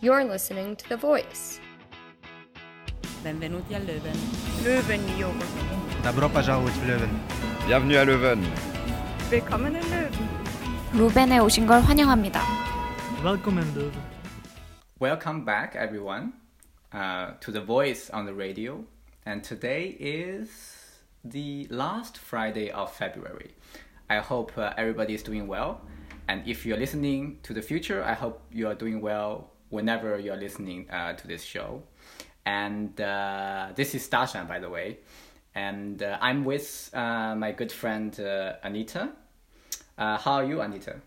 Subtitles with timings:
[0.00, 1.60] You're listening to The Voice.
[3.24, 4.16] Benvenuti a Leuven.
[4.62, 5.46] Löwenjungen.
[6.02, 7.10] Добро пожаловать в Лeuven.
[7.66, 8.44] Bienvenue à Leuven.
[9.30, 10.12] Willkommen in Löwen.
[10.92, 12.40] 루벤에 오신 걸 환영합니다.
[13.24, 14.02] Welcome in Leuven.
[15.00, 16.32] Welcome back, everyone,
[16.92, 18.84] uh, to The Voice on the radio.
[19.24, 20.48] And today is
[21.24, 23.54] the last Friday of February.
[24.08, 25.80] I hope uh, everybody is doing well.
[26.28, 30.37] And if you're listening to the future, I hope you are doing well whenever you're
[30.37, 31.81] listening uh, to this show.
[32.45, 34.99] And uh, this is Dashan, by the way.
[35.55, 39.09] And uh, I'm with uh, my good friend uh, Anita.
[39.97, 40.97] Uh, how are you, Anita?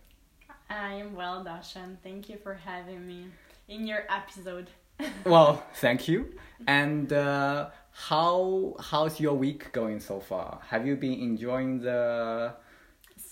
[0.69, 1.97] I am well, Dashan.
[2.03, 3.27] Thank you for having me
[3.69, 4.69] in your episode.
[5.25, 6.35] well, thank you.
[6.67, 10.61] And uh, how how's your week going so far?
[10.69, 12.55] Have you been enjoying the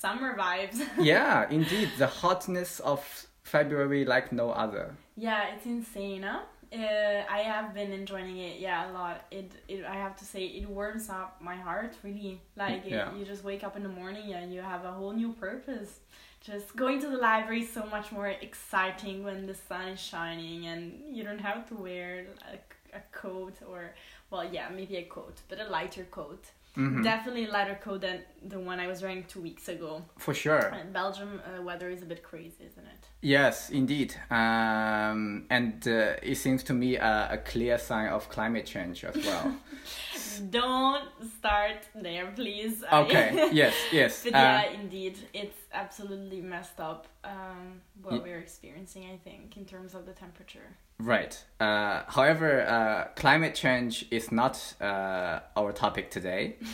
[0.02, 0.82] Summer vibes.
[0.98, 4.96] yeah, indeed, the hotness of February like no other.
[5.16, 6.40] Yeah, it's insane, huh?
[6.74, 9.26] Uh, I have been enjoying it, yeah, a lot.
[9.30, 12.40] It, it, I have to say, it warms up my heart, really.
[12.56, 13.14] Like, it- Yeah.
[13.14, 16.00] you just wake up in the morning and you have a whole new purpose.
[16.40, 20.66] Just going to the library is so much more exciting when the sun is shining
[20.66, 23.94] and you don't have to wear a, a coat or,
[24.30, 26.42] well, yeah, maybe a coat, but a lighter coat.
[26.76, 27.02] Mhm.
[27.02, 30.04] Definitely lighter coat than the one I was wearing two weeks ago.
[30.16, 30.68] For sure.
[30.68, 33.08] And Belgium uh, weather is a bit crazy, isn't it?
[33.20, 34.14] Yes, indeed.
[34.30, 39.14] Um, and uh, it seems to me a, a clear sign of climate change as
[39.16, 39.54] well.
[40.50, 42.82] Don't start there, please.
[42.90, 44.24] Okay, yes, yes.
[44.24, 49.56] but uh, yeah, indeed, it's absolutely messed up um, what Ye- we're experiencing, I think,
[49.58, 50.76] in terms of the temperature.
[51.04, 51.44] Right.
[51.58, 56.56] Uh, however, uh, climate change is not uh, our topic today.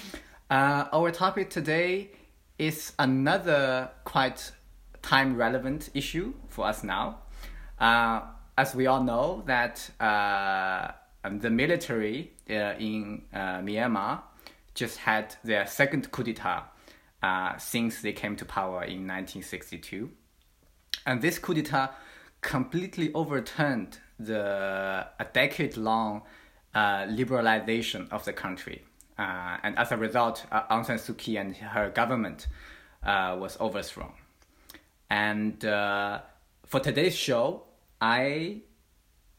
[0.50, 2.08] Uh, our topic today
[2.58, 4.50] is another quite
[5.02, 7.18] time relevant issue for us now.
[7.78, 8.22] Uh,
[8.56, 10.90] as we all know, that uh,
[11.22, 14.22] um, the military uh, in uh, Myanmar
[14.74, 16.62] just had their second coup d'état
[17.22, 20.08] uh, since they came to power in 1962.
[21.04, 21.90] And this coup d'etat
[22.40, 26.22] completely overturned the a decade long
[26.74, 28.84] uh, liberalization of the country.
[29.18, 32.46] Uh, and as a result, uh, Aung San Suu Kyi and her government
[33.02, 34.12] uh, was overthrown.
[35.10, 36.20] And uh,
[36.66, 37.64] for today's show,
[38.00, 38.62] I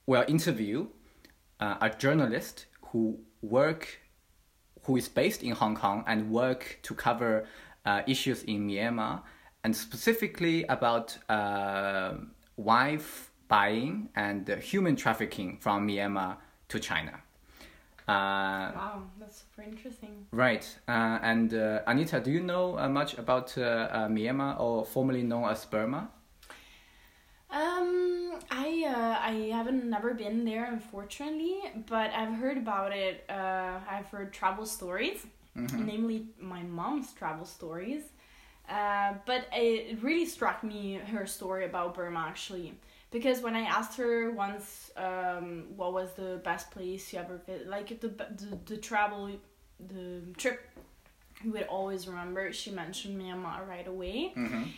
[0.05, 0.87] will interview
[1.59, 3.99] uh, a journalist who work
[4.83, 7.45] who is based in Hong Kong and work to cover
[8.07, 9.21] issues in Myanmar
[9.63, 11.17] and specifically about
[12.57, 16.37] wife buying and uh, human trafficking from Myanmar
[16.69, 17.21] to China.
[18.07, 20.25] Uh, Wow, that's super interesting.
[20.31, 20.65] Right.
[20.87, 25.23] Uh, and uh, Anita, do you know uh, much about uh, uh, Myanmar or formerly
[25.23, 26.09] known as Burma?
[27.51, 31.57] Um, I uh, I haven't never been there, unfortunately,
[31.87, 33.25] but I've heard about it.
[33.27, 38.03] Uh, I've heard travel stories, namely my mom's travel stories.
[38.69, 42.75] Uh, but it really struck me her story about Burma actually,
[43.11, 47.67] because when I asked her once, um, what was the best place you ever visited,
[47.67, 49.31] like the the the travel,
[49.79, 50.61] the trip
[51.43, 54.33] you would always remember she mentioned Myanmar right away.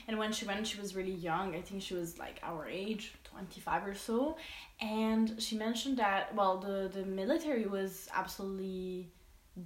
[0.08, 1.56] And when she went, she was really young.
[1.56, 4.38] I think she was like our age, 25 or so.
[4.80, 9.10] And she mentioned that, well, the, the military was absolutely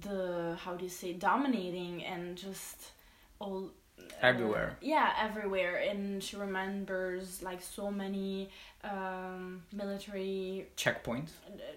[0.00, 2.92] the, how do you say, dominating and just
[3.38, 3.70] all.
[3.98, 4.76] Uh, Everywhere.
[4.80, 5.76] yeah, everywhere.
[5.76, 8.50] And she remembers like so many
[8.84, 11.30] um, military Checkpoints.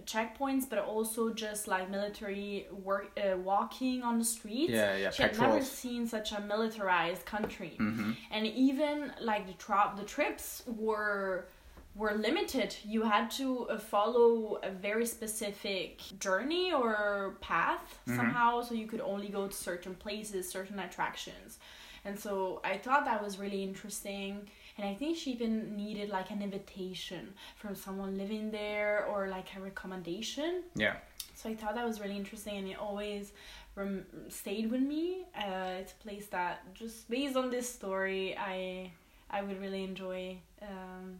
[0.06, 4.72] checkpoints, but also just like military work, uh, walking on the streets.
[4.72, 8.12] Yeah, yeah, She had never seen such a militarized country, Mm-hmm.
[8.32, 11.48] and even like the tra- the trips were
[11.96, 12.76] were limited.
[12.86, 18.16] You had to uh, follow a very specific journey or path Mm-hmm.
[18.18, 21.58] somehow, so you could only go to certain places, certain attractions.
[22.06, 24.48] And so I thought that was really interesting.
[24.78, 29.48] And I think she even needed like an invitation from someone living there or like
[29.58, 30.64] a recommendation.
[30.76, 30.96] Yeah.
[31.36, 33.32] So I thought that was really interesting and it always
[33.76, 35.26] rem- stayed with me.
[35.36, 38.92] Uh, it's a place that just based on this story, I
[39.32, 41.20] I would really enjoy um,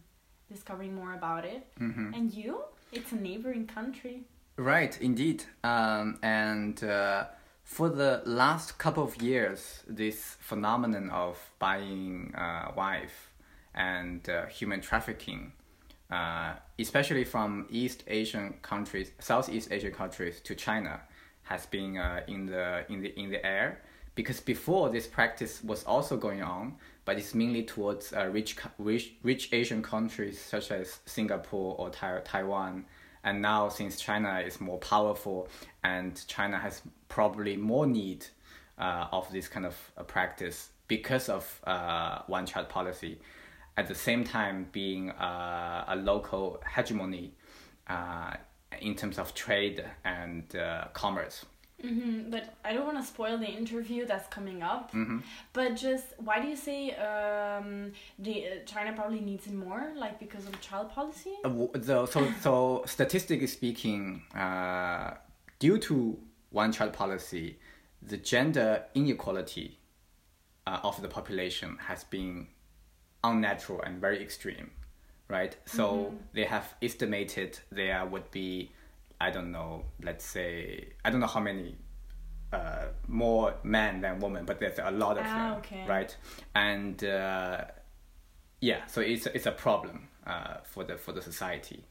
[0.50, 1.66] discovering more about it.
[1.80, 2.14] Mm-hmm.
[2.14, 2.62] And you?
[2.92, 4.24] It's a neighboring country.
[4.56, 5.44] Right, indeed.
[5.64, 7.26] Um, and uh,
[7.70, 13.30] for the last couple of years, this phenomenon of buying uh, wife
[13.76, 15.52] and uh, human trafficking,
[16.10, 21.00] uh, especially from East Asian countries, Southeast Asian countries to China,
[21.44, 23.80] has been uh, in the in the in the air.
[24.16, 26.74] Because before this practice was also going on,
[27.04, 31.90] but but it's mainly towards uh, rich, rich, rich Asian countries such as Singapore or
[31.90, 32.84] tai- Taiwan.
[33.24, 35.48] And now, since China is more powerful
[35.84, 38.26] and China has probably more need
[38.78, 43.20] uh, of this kind of uh, practice because of uh, one child policy,
[43.76, 47.32] at the same time being uh, a local hegemony
[47.88, 48.34] uh,
[48.80, 51.44] in terms of trade and uh, commerce.
[51.82, 54.92] Hmm But I don't want to spoil the interview that's coming up.
[54.92, 55.18] Mm-hmm.
[55.52, 59.92] But just why do you say um, the uh, China probably needs it more?
[59.96, 61.34] Like because of child policy?
[61.44, 65.14] Uh, w- the, so, so statistically speaking, uh,
[65.58, 66.18] due to
[66.50, 67.58] one child policy,
[68.02, 69.78] the gender inequality
[70.66, 72.46] uh, of the population has been
[73.22, 74.70] unnatural and very extreme,
[75.28, 75.56] right?
[75.66, 78.72] So they have estimated there would be,
[79.20, 81.76] I don't know, let's say, I don't know how many
[82.52, 85.84] uh, more men than women, but there's a lot of Ah, them, okay.
[85.86, 86.16] right?
[86.54, 87.64] And uh,
[88.60, 91.84] yeah, so it's it's a problem uh, for the for the society,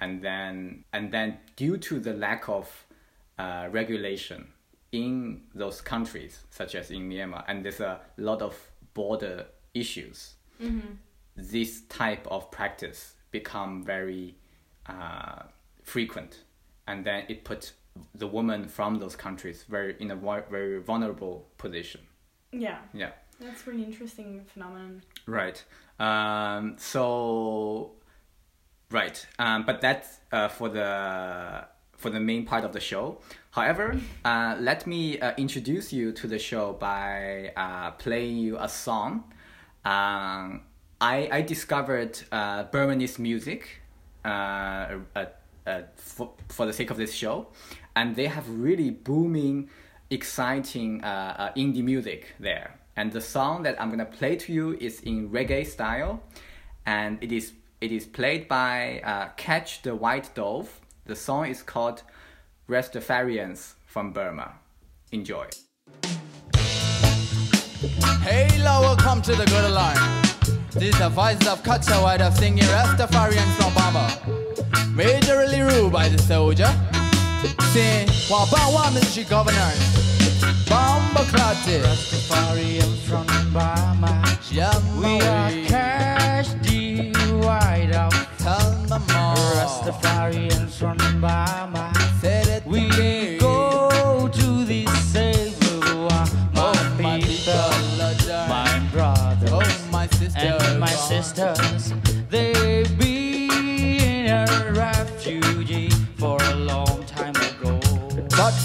[0.00, 2.86] and then and then due to the lack of
[3.38, 4.48] uh, regulation
[4.92, 8.54] in those countries, such as in Myanmar, and there's a lot of
[8.94, 10.34] border issues.
[11.34, 14.36] This type of practice become very
[14.86, 15.42] uh,
[15.82, 16.44] frequent,
[16.86, 17.72] and then it puts
[18.14, 20.16] the woman from those countries very in a
[20.50, 22.00] very vulnerable position.
[22.52, 23.10] Yeah, Yeah.
[23.40, 25.02] that's really interesting phenomenon.
[25.26, 25.62] Right.
[25.98, 27.92] Um, so,
[28.90, 29.26] right.
[29.38, 31.66] Um, but that's uh, for the
[31.96, 33.18] for the main part of the show.
[33.52, 38.68] However, uh, let me uh, introduce you to the show by uh, playing you a
[38.68, 39.24] song.
[39.84, 40.62] Um,
[41.00, 43.80] I I discovered uh, Burmese music
[44.24, 45.24] uh, uh,
[45.66, 47.48] uh, for, for the sake of this show,
[47.94, 49.68] and they have really booming,
[50.10, 52.78] exciting uh, uh, indie music there.
[52.96, 56.22] And the song that I'm gonna play to you is in reggae style,
[56.86, 60.80] and it is it is played by uh, Catch the White Dove.
[61.04, 62.02] The song is called
[62.68, 64.54] Rastafarians from Burma.
[65.12, 65.46] Enjoy.
[68.22, 70.22] Hey, now welcome to the good line.
[70.72, 74.45] This is the voice of Kacha White of singing Rastafarian from Bama.
[74.94, 76.70] Majorly ruled by the soldier.
[77.72, 79.78] Sing, Wabawa military governors.
[80.66, 81.82] Bamba Klati.
[81.82, 84.22] Rastafarian from Burma.
[85.00, 87.12] We are cash the
[87.42, 88.14] white out.
[88.38, 89.36] Tell me more.
[89.58, 92.05] Rastafarians from Burma.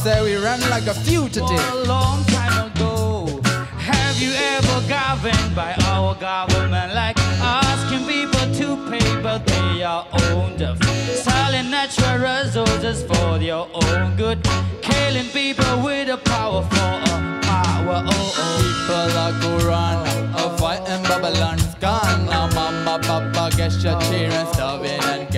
[0.03, 1.73] Say we run like a For fugitive.
[1.73, 3.39] a long time ago.
[3.77, 10.05] Have you ever governed by our government like asking people to pay but they are
[10.31, 10.77] own deaf?
[11.23, 14.39] Selling natural resources for their own good.
[14.81, 18.03] Killing people with a power for a power.
[18.07, 18.57] Oh, oh.
[18.61, 19.97] People that go run,
[20.35, 22.25] a fight in Babylon's gone.
[22.25, 25.30] Now mama, papa, get your children starving and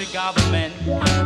[0.00, 0.72] military government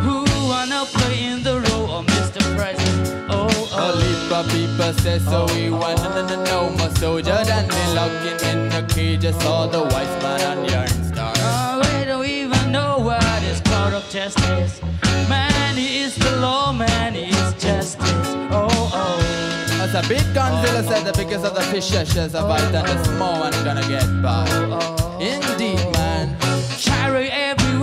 [0.02, 2.40] who wanna play in the role of Mr.
[2.56, 3.30] President?
[3.30, 4.40] Oh, oh.
[4.40, 8.92] of people say so we want to know more soldier than they locking in the
[8.92, 11.38] cages all the wise man and yarn stars.
[11.40, 14.80] Oh, we don't even know what is court of justice.
[15.28, 18.28] Man is the law, man is justice.
[18.50, 22.74] Oh, oh, As a big Godzilla said, the biggest of the fishes is a bite
[22.74, 24.46] and the small one gonna get by.
[24.50, 24.96] oh.
[24.98, 25.18] oh.
[25.20, 25.93] Indeed, man.
[25.93, 25.93] Carry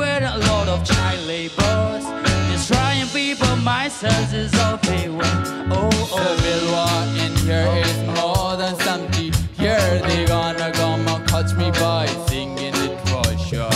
[0.01, 2.05] everywhere a lot of child labors.
[2.51, 4.77] Destroying people, myself is all
[5.09, 5.47] want.
[5.71, 6.35] Oh, oh.
[6.37, 9.33] Civil war in here is more than something.
[9.57, 13.69] Here they gonna come and catch me by singing it for sure.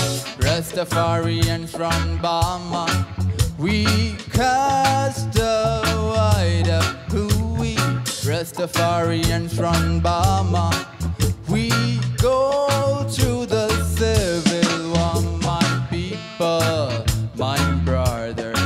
[0.45, 2.85] Rastafarians from Burma,
[3.57, 3.85] we
[4.31, 7.27] cast white up who
[7.59, 7.75] we.
[8.25, 10.71] Rastafarians from Burma,
[11.49, 11.69] we
[12.17, 14.64] go through the civil my
[16.37, 17.05] people,
[17.37, 18.57] my brothers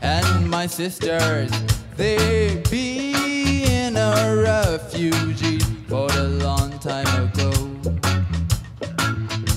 [0.00, 1.50] and my sisters.
[1.96, 7.52] They been a refugee for a long time ago.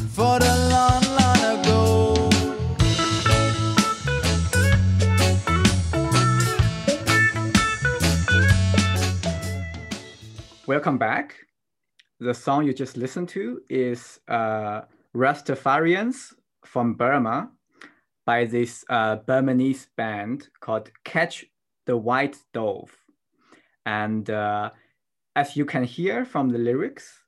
[0.09, 2.29] For a long, long ago.
[10.67, 11.35] Welcome back.
[12.19, 14.81] The song you just listened to is uh,
[15.15, 16.33] Rastafarians
[16.67, 17.49] from Burma
[18.25, 21.45] by this uh, Burmese band called Catch
[21.85, 22.91] the White Dove.
[23.85, 24.71] And uh,
[25.35, 27.23] as you can hear from the lyrics,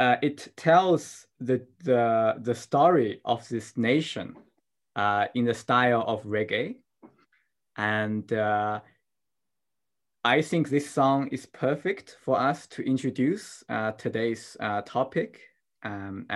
[0.00, 4.34] uh, it tells the, the, the story of this nation
[4.96, 6.76] uh, in the style of reggae.
[7.76, 8.80] And uh,
[10.24, 15.40] I think this song is perfect for us to introduce uh, today's topic,
[15.82, 16.26] um,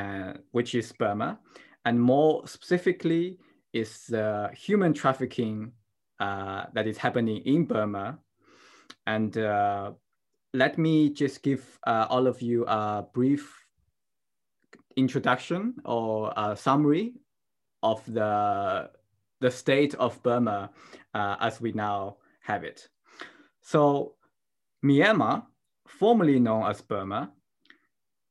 [0.51, 1.39] which is Burma,
[1.85, 3.39] and more specifically
[3.73, 5.73] is the human trafficking
[6.19, 8.19] that is happening in Burma.
[9.07, 9.37] And
[10.55, 13.55] let me just give uh, all of you a brief
[14.97, 17.15] introduction or a summary
[17.83, 18.91] of the,
[19.41, 20.71] the state of Burma
[21.15, 22.89] uh, as we now have it.
[23.61, 24.15] So
[24.85, 25.45] Myanmar,
[25.87, 27.31] formerly known as Burma,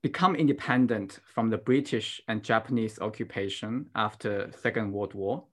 [0.02, 5.44] become independent from the British and Japanese occupation after Second World War.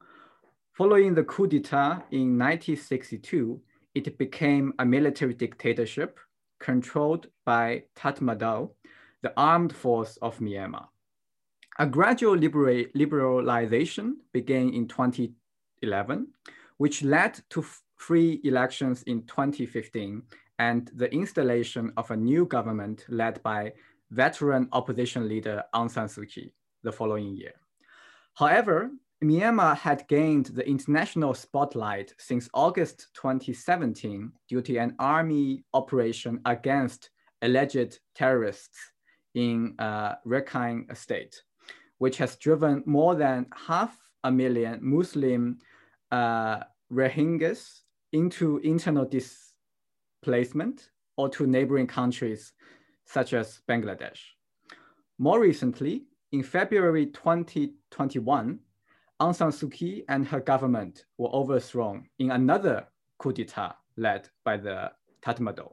[0.72, 3.60] Following the coup d'etat in 1962,
[3.94, 6.18] it became a military dictatorship
[6.58, 8.70] controlled by Tatmadaw,
[9.22, 10.88] the armed force of Myanmar.
[11.78, 16.28] A gradual libera liberalization began in 2011,
[16.76, 17.64] which led to
[17.96, 20.22] free elections in 2015
[20.58, 23.72] and the installation of a new government led by
[24.11, 27.52] veteran opposition leader Aung San Suu Kyi the following year.
[28.34, 28.90] However,
[29.23, 37.11] Myanmar had gained the international spotlight since August 2017 due to an army operation against
[37.42, 38.78] alleged terrorists
[39.34, 41.42] in uh, Rakhine state,
[41.99, 45.58] which has driven more than half a million Muslim
[46.11, 46.61] uh,
[46.92, 47.80] Rohingyas
[48.12, 52.52] into internal displacement or to neighboring countries
[53.04, 54.20] such as Bangladesh.
[55.18, 58.58] More recently, in February 2021,
[59.20, 62.87] Aung San Suu Kyi and her government were overthrown in another
[63.18, 64.90] coup d'etat led by the
[65.23, 65.73] Tatmadaw.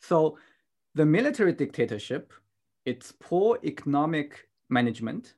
[0.00, 0.38] So
[0.94, 2.32] the military dictatorship,
[2.84, 5.34] its poor economic management,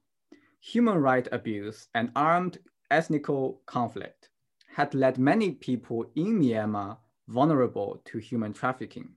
[0.61, 2.59] human rights abuse, and armed
[2.91, 4.31] ethnical conflict
[4.75, 6.97] had led many people in Myanmar
[7.29, 9.11] vulnerable to human trafficking.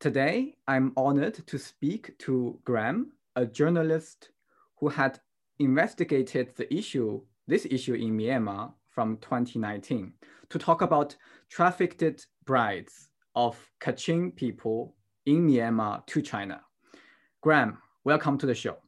[0.00, 4.30] Today, I'm honored to speak to Graeme, a journalist
[4.78, 5.20] who had
[5.58, 10.14] investigated the issue, this issue in Myanmar from 2019
[10.48, 11.14] to talk about
[11.50, 14.94] trafficked brides of Kachin people
[15.26, 16.62] in Myanmar to China.
[17.42, 18.78] Graeme, welcome to the show.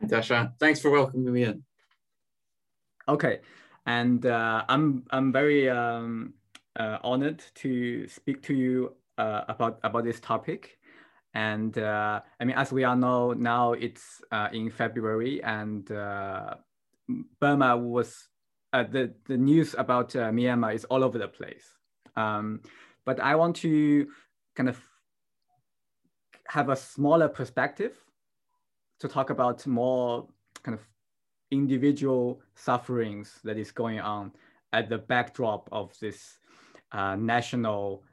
[0.00, 0.54] Hi, Dasha.
[0.58, 1.62] Thanks for welcoming me in.
[3.06, 3.40] Okay,
[3.84, 6.32] and uh, I'm I'm very um,
[6.74, 10.78] uh, honored to speak to you uh, about about this topic.
[11.34, 16.54] And uh, I mean, as we all know, now it's uh, in February, and uh,
[17.40, 18.28] Burma was
[18.72, 21.74] uh, the the news about uh, Myanmar is all over the place.
[22.16, 22.60] Um,
[23.04, 24.06] but I want to
[24.54, 24.80] kind of
[26.48, 27.92] have a smaller perspective
[29.00, 30.26] to talk about more
[30.62, 30.86] kind of
[31.50, 34.32] individual sufferings that is going on
[34.72, 36.38] at the backdrop of this
[36.92, 38.04] uh, national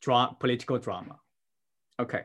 [0.00, 1.18] dra political drama.
[2.00, 2.24] Okay.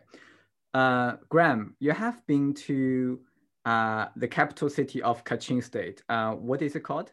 [0.74, 3.20] Uh, Graeme, you have been to
[3.66, 6.04] uh, the capital city of Kachin State.
[6.10, 7.12] Uh, what is it called?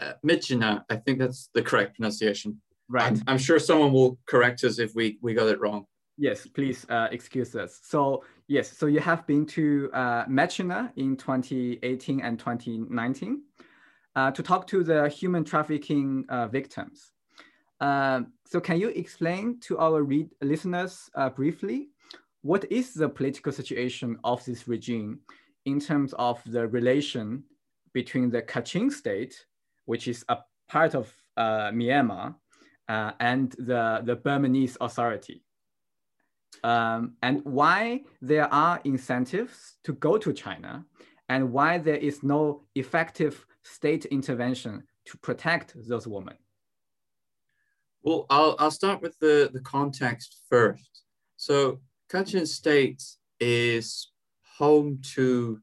[0.00, 2.60] Uh, Myitkyina, I think that's the correct pronunciation.
[2.88, 3.12] Right.
[3.12, 5.86] I'm, I'm, sure someone will correct us if we, we got it wrong.
[6.18, 7.80] Yes, please uh, excuse us.
[7.82, 13.42] So yes, so you have been to uh, Myitkyina in 2018 and 2019
[14.14, 17.12] uh, to talk to the human trafficking uh, victims.
[17.80, 21.88] Um, so can you explain to our read listeners uh, briefly,
[22.42, 25.18] what is the political situation of this regime
[25.64, 27.42] in terms of the relation
[27.92, 29.46] between the Kachin state,
[29.86, 30.38] which is a
[30.68, 32.36] part of uh, Myanmar,
[32.88, 35.42] uh, and the, the Burmese authority?
[36.62, 40.84] Um, and why there are incentives to go to China
[41.28, 46.36] and why there is no effective state intervention to protect those women.
[48.06, 51.02] Well, I'll, I'll start with the, the context first.
[51.36, 53.02] So Kachin State
[53.40, 54.12] is
[54.58, 55.60] home to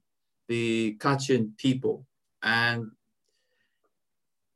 [0.50, 2.06] the Kachin people
[2.44, 2.88] and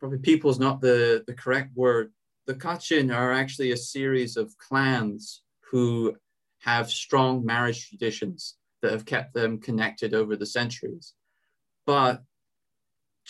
[0.01, 2.11] probably people is not the, the correct word.
[2.45, 6.13] The Kachin are actually a series of clans who
[6.59, 11.13] have strong marriage traditions that have kept them connected over the centuries.
[11.85, 12.21] But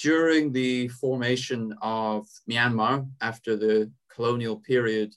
[0.01, 5.15] during the formation of Myanmar after the colonial period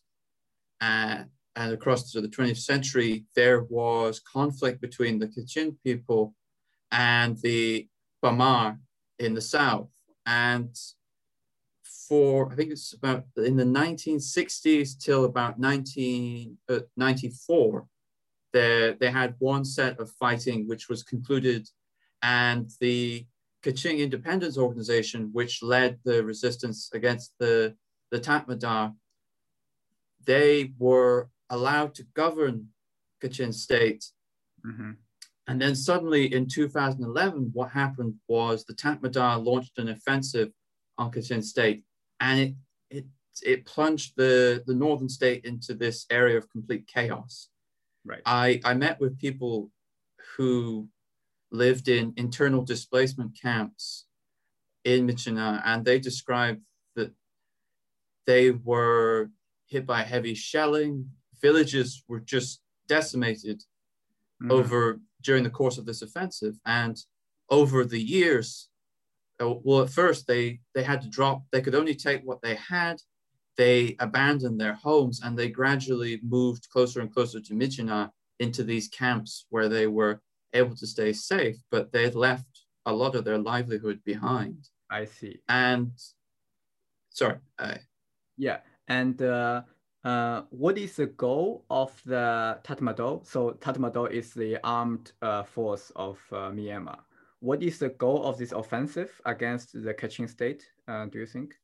[0.80, 1.24] uh,
[1.56, 6.32] and across the 20th century, there was conflict between the Kachin people
[6.92, 7.88] and the
[8.22, 8.78] Bamar
[9.18, 9.88] in the south.
[10.26, 10.72] And
[12.08, 17.80] for I think it's about in the 1960s till about 1994.
[17.80, 17.84] Uh,
[18.52, 21.68] they they had one set of fighting which was concluded,
[22.22, 23.24] and the
[23.64, 27.76] Kachin Independence Organization, which led the resistance against the
[28.10, 28.94] the Tatmadaw,
[30.24, 32.68] they were allowed to govern
[33.22, 34.04] Kachin state.
[34.66, 34.92] Mm-hmm.
[35.46, 40.50] And then suddenly in 2011, what happened was the Tatmadaw launched an offensive
[40.98, 41.82] on Kachin state,
[42.20, 42.54] and it,
[42.90, 43.06] it,
[43.42, 47.48] it plunged the, the northern state into this area of complete chaos.
[48.04, 48.22] Right.
[48.24, 49.70] I, I met with people
[50.36, 50.88] who
[51.50, 54.06] lived in internal displacement camps
[54.84, 56.60] in Myitkyina, and they described
[58.30, 59.28] they were
[59.66, 61.10] hit by heavy shelling.
[61.42, 63.58] Villages were just decimated
[64.40, 64.52] mm-hmm.
[64.52, 66.96] over during the course of this offensive, and
[67.58, 68.68] over the years,
[69.42, 71.38] uh, well, at first they they had to drop.
[71.50, 72.96] They could only take what they had.
[73.56, 78.88] They abandoned their homes, and they gradually moved closer and closer to Myitkyina into these
[78.88, 80.20] camps where they were
[80.52, 82.52] able to stay safe, but they had left
[82.86, 84.60] a lot of their livelihood behind.
[84.88, 85.40] I see.
[85.48, 85.92] And
[87.10, 87.38] sorry.
[87.58, 87.78] I,
[88.40, 88.58] yeah.
[88.88, 89.62] And uh,
[90.02, 93.24] uh, what is the goal of the Tatmadaw?
[93.26, 96.98] So Tatmadaw is the armed uh, force of uh, Myanmar.
[97.40, 101.54] What is the goal of this offensive against the Kachin state, uh, do you think?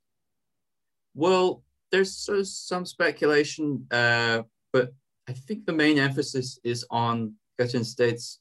[1.14, 4.42] Well, there's some speculation, uh,
[4.72, 4.92] but
[5.28, 8.40] I think the main emphasis is on Kachin state's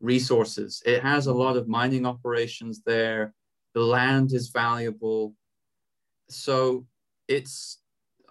[0.00, 0.82] resources.
[0.86, 3.34] It has a lot of mining operations there.
[3.74, 5.34] The land is valuable.
[6.28, 6.86] So
[7.28, 7.78] it's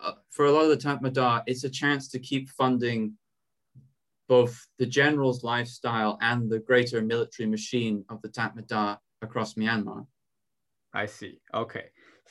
[0.02, 3.14] uh, for a lot of the Tatmadaw, it's a chance to keep funding
[4.28, 10.06] both the general's lifestyle and the greater military machine of the Tatmadaw across Myanmar.
[10.94, 11.40] I see.
[11.54, 11.86] Okay.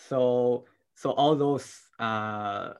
[0.08, 0.64] So
[0.96, 2.74] so all those uh,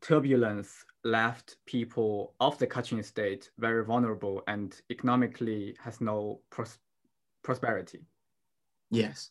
[0.00, 6.78] turbulence left people of the Kachin state very vulnerable and economically has no pros
[7.42, 8.00] prosperity.
[8.90, 9.30] Yes.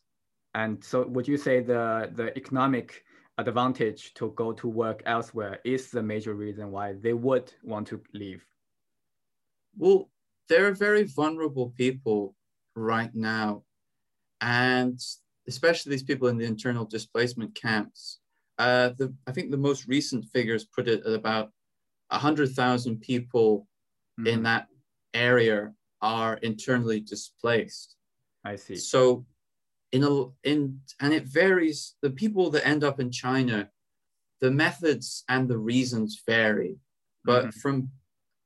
[0.54, 3.04] And so would you say the, the economic
[3.38, 8.02] advantage to go to work elsewhere is the major reason why they would want to
[8.14, 8.46] leave?
[9.78, 10.10] Well,
[10.50, 12.36] they're very vulnerable people
[12.76, 13.64] right now.
[14.42, 15.00] And
[15.48, 18.20] especially these people in the internal displacement camps.
[18.58, 21.52] Uh, the, I think the most recent figures put it at about
[22.10, 23.68] 100,000 people
[24.20, 24.28] mm-hmm.
[24.28, 24.68] in that
[25.14, 27.96] area are internally displaced.
[28.46, 28.76] I see.
[28.76, 29.26] So
[29.94, 33.70] in a in and it varies the people that end up in China
[34.42, 36.76] the methods and the reasons vary
[37.24, 37.60] but mm-hmm.
[37.62, 37.90] from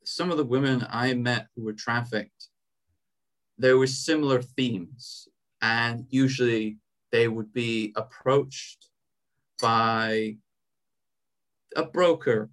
[0.04, 2.50] some of the women I met who were trafficked
[3.58, 5.28] there were similar themes
[5.62, 6.78] and usually
[7.12, 8.90] they would be approached
[9.62, 10.36] by
[11.76, 12.50] a broker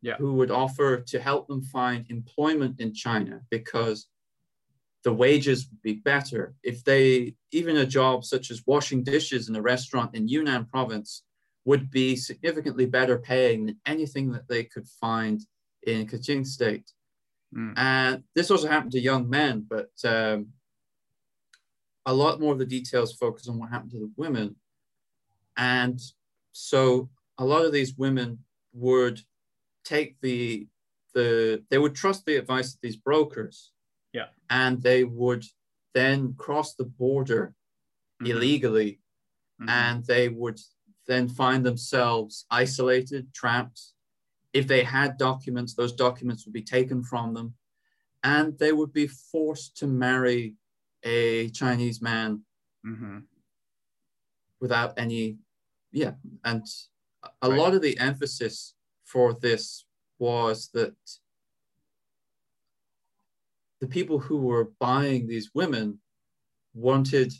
[0.00, 0.16] yeah.
[0.16, 4.08] who would offer to help them find employment in China because
[5.02, 9.56] the wages would be better if they even a job such as washing dishes in
[9.56, 11.22] a restaurant in Yunnan province
[11.64, 15.40] would be significantly better paying than anything that they could find
[15.82, 16.90] in Kachin state.
[17.54, 17.72] Mm.
[17.76, 20.48] And this also happened to young men, but um,
[22.06, 24.56] a lot more of the details focus on what happened to the women.
[25.56, 26.00] And
[26.52, 28.38] so a lot of these women
[28.72, 29.20] would
[29.84, 30.66] take the
[31.14, 33.72] the they would trust the advice of these brokers
[34.12, 35.44] yeah and they would
[35.94, 37.54] then cross the border
[38.22, 38.32] mm-hmm.
[38.32, 39.00] illegally
[39.60, 39.68] mm-hmm.
[39.68, 40.58] and they would
[41.06, 43.80] then find themselves isolated trapped
[44.52, 47.54] if they had documents those documents would be taken from them
[48.22, 50.54] and they would be forced to marry
[51.04, 52.42] a chinese man
[52.86, 53.18] mm-hmm.
[54.60, 55.38] without any
[55.92, 56.12] yeah
[56.44, 56.64] and
[57.42, 57.58] a right.
[57.58, 59.84] lot of the emphasis for this
[60.18, 60.94] was that
[63.80, 65.98] the people who were buying these women
[66.74, 67.32] wanted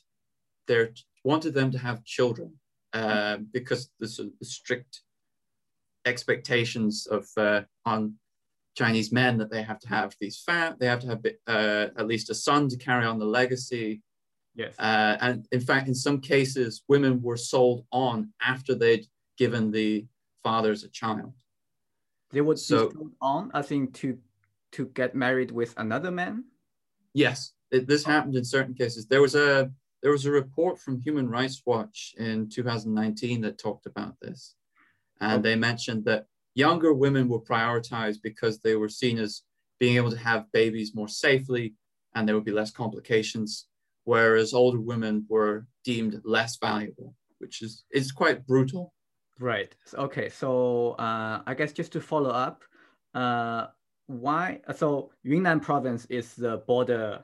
[0.66, 0.90] their
[1.24, 2.52] wanted them to have children
[2.92, 5.02] uh, because the, the strict
[6.06, 8.14] expectations of uh, on
[8.76, 12.06] Chinese men that they have to have these fat, they have to have uh, at
[12.06, 14.00] least a son to carry on the legacy.
[14.54, 14.74] Yes.
[14.78, 20.06] Uh, and in fact, in some cases, women were sold on after they'd given the
[20.42, 21.34] fathers a child.
[22.30, 24.18] They would so, be sold on, I think, to
[24.72, 26.44] to get married with another man?
[27.14, 29.06] Yes, it, this happened in certain cases.
[29.06, 29.70] There was a
[30.02, 34.54] there was a report from Human Rights Watch in 2019 that talked about this,
[35.20, 35.42] and okay.
[35.42, 39.42] they mentioned that younger women were prioritized because they were seen as
[39.78, 41.74] being able to have babies more safely,
[42.14, 43.66] and there would be less complications,
[44.04, 48.92] whereas older women were deemed less valuable, which is is quite brutal.
[49.38, 49.74] Right.
[49.94, 50.28] Okay.
[50.28, 52.62] So uh, I guess just to follow up,
[53.14, 53.68] uh,
[54.10, 54.60] why?
[54.74, 57.22] So Yunnan province is the border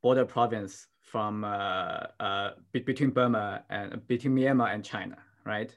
[0.00, 5.76] border province from uh, uh, be between Burma and between Myanmar and China, right?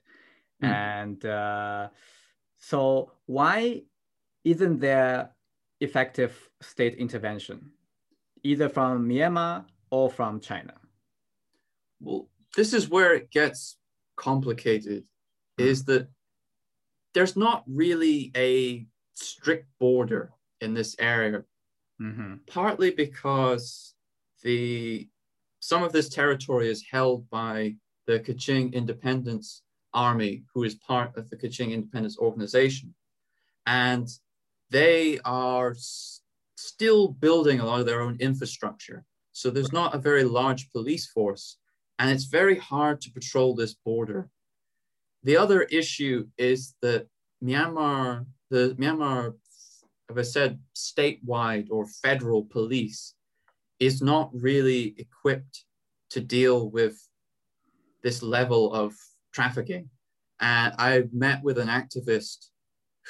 [0.62, 0.67] Mm.
[0.69, 1.88] And uh,
[2.58, 3.84] so why
[4.43, 5.32] isn't there
[5.80, 7.71] effective state intervention,
[8.43, 10.73] either from Myanmar or from China?
[12.00, 13.78] Well, this is where it gets
[14.15, 15.06] complicated,
[15.58, 16.10] is that
[17.13, 18.86] there's not really a
[19.17, 21.43] strict border in this area,
[22.01, 22.36] mm-hmm.
[22.47, 23.95] partly because
[24.43, 25.08] the
[25.60, 27.75] some of this territory is held by
[28.06, 32.93] the Kachin Independence Army, who is part of the Kachin Independence Organization.
[33.65, 34.08] And
[34.69, 36.21] they are s-
[36.56, 39.03] still building a lot of their own infrastructure.
[39.32, 41.58] So there's not a very large police force,
[41.99, 44.30] and it's very hard to patrol this border.
[45.23, 47.08] The other issue is that
[47.43, 49.33] Myanmar, the Myanmar,
[50.10, 53.13] as I said, statewide or federal police
[53.79, 55.65] is not really equipped
[56.12, 56.97] to deal with
[58.03, 58.95] this level of
[59.33, 59.89] trafficking.
[60.39, 62.47] And I met with an activist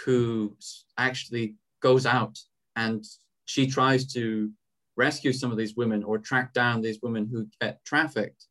[0.06, 0.56] who
[0.98, 2.38] actually goes out
[2.76, 3.04] and
[3.46, 4.52] she tries to
[4.96, 8.46] rescue some of these women or track down these women who get trafficked.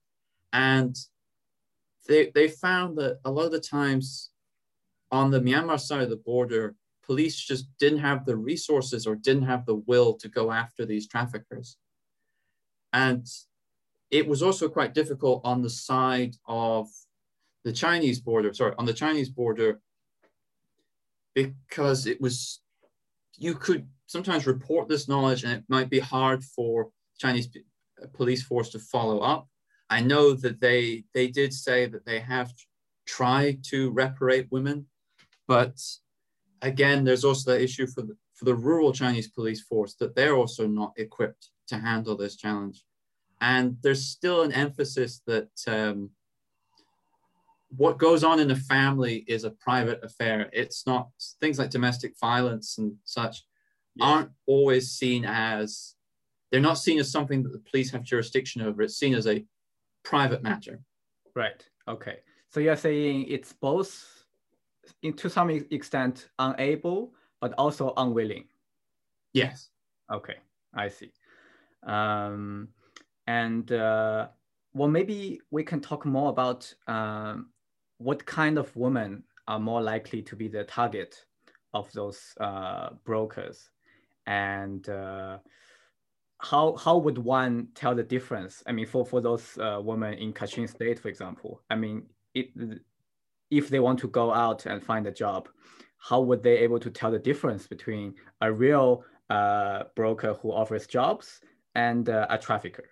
[0.53, 0.97] And
[2.09, 4.31] they, they found that a lot of the times
[5.11, 9.45] on the Myanmar side of the border, police just didn't have the resources or didn't
[9.45, 11.77] have the will to go after these traffickers.
[12.93, 13.27] And
[14.11, 16.89] it was also quite difficult on the side of
[17.65, 19.81] the Chinese border, sorry, on the Chinese border,
[21.35, 22.61] because it was,
[23.37, 27.49] you could sometimes report this knowledge and it might be hard for Chinese
[28.15, 29.49] police force to follow up.
[29.89, 32.53] I know that they they did say that they have
[33.07, 34.87] tried to reparate women,
[35.47, 35.81] but
[36.63, 40.37] again, there's also the issue for the, for the rural Chinese police force that they're
[40.37, 42.85] also not equipped to handle this challenge.
[43.41, 46.11] And there's still an emphasis that um,
[47.77, 50.49] what goes on in a family is a private affair.
[50.53, 53.45] It's not things like domestic violence and such
[54.01, 55.95] aren't always seen as
[56.51, 58.83] they're not seen as something that the police have jurisdiction over.
[58.83, 59.45] It's seen as a
[60.05, 60.81] private matter.
[61.35, 61.63] Right.
[61.89, 62.19] Okay.
[62.51, 64.16] So you're saying it's both,
[65.03, 68.45] in, to some extent, unable but also unwilling.
[69.33, 69.71] Yes.
[70.13, 70.37] Okay.
[70.75, 71.13] I see.
[71.87, 72.69] Um,
[73.27, 74.29] and uh,
[74.75, 77.51] well, maybe we can talk more about um,
[77.99, 81.25] what kind of women are more likely to be the target
[81.73, 83.71] of those uh, brokers,
[84.27, 85.39] and uh,
[86.39, 88.63] how how would one tell the difference?
[88.67, 92.51] I mean, for for those uh, women in Kachin State, for example, I mean, it,
[93.51, 95.49] if they want to go out and find a job,
[95.99, 100.87] how would they able to tell the difference between a real uh, broker who offers
[100.87, 101.41] jobs
[101.75, 102.89] and uh, a trafficker?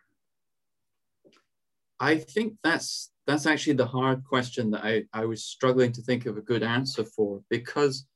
[2.01, 6.27] I think that's that's actually the hard question that I, I was struggling to think
[6.27, 8.07] of a good answer for because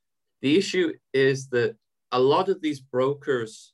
[0.43, 1.77] the issue is that
[2.13, 3.73] a lot of these brokers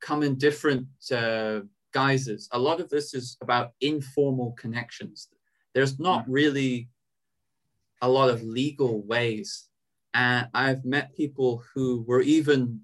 [0.00, 1.60] come in different uh,
[1.92, 2.48] guises.
[2.52, 5.28] A lot of this is about informal connections.
[5.74, 6.28] There's not mm.
[6.28, 6.88] really
[8.00, 9.68] a lot of legal ways.
[10.14, 12.80] And I've met people who were even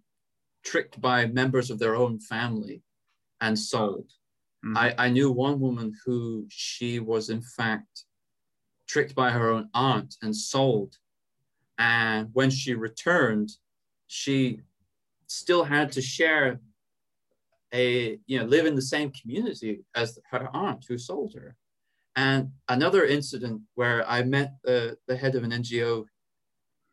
[0.65, 2.83] tricked by members of their own family
[3.41, 4.11] and sold.
[4.65, 4.77] Mm-hmm.
[4.77, 8.05] I, I knew one woman who she was in fact
[8.87, 10.97] tricked by her own aunt and sold.
[11.79, 13.51] And when she returned,
[14.07, 14.61] she
[15.27, 16.61] still had to share
[17.73, 21.57] a, you know, live in the same community as her aunt who sold her.
[22.17, 26.05] And another incident where I met the, the head of an NGO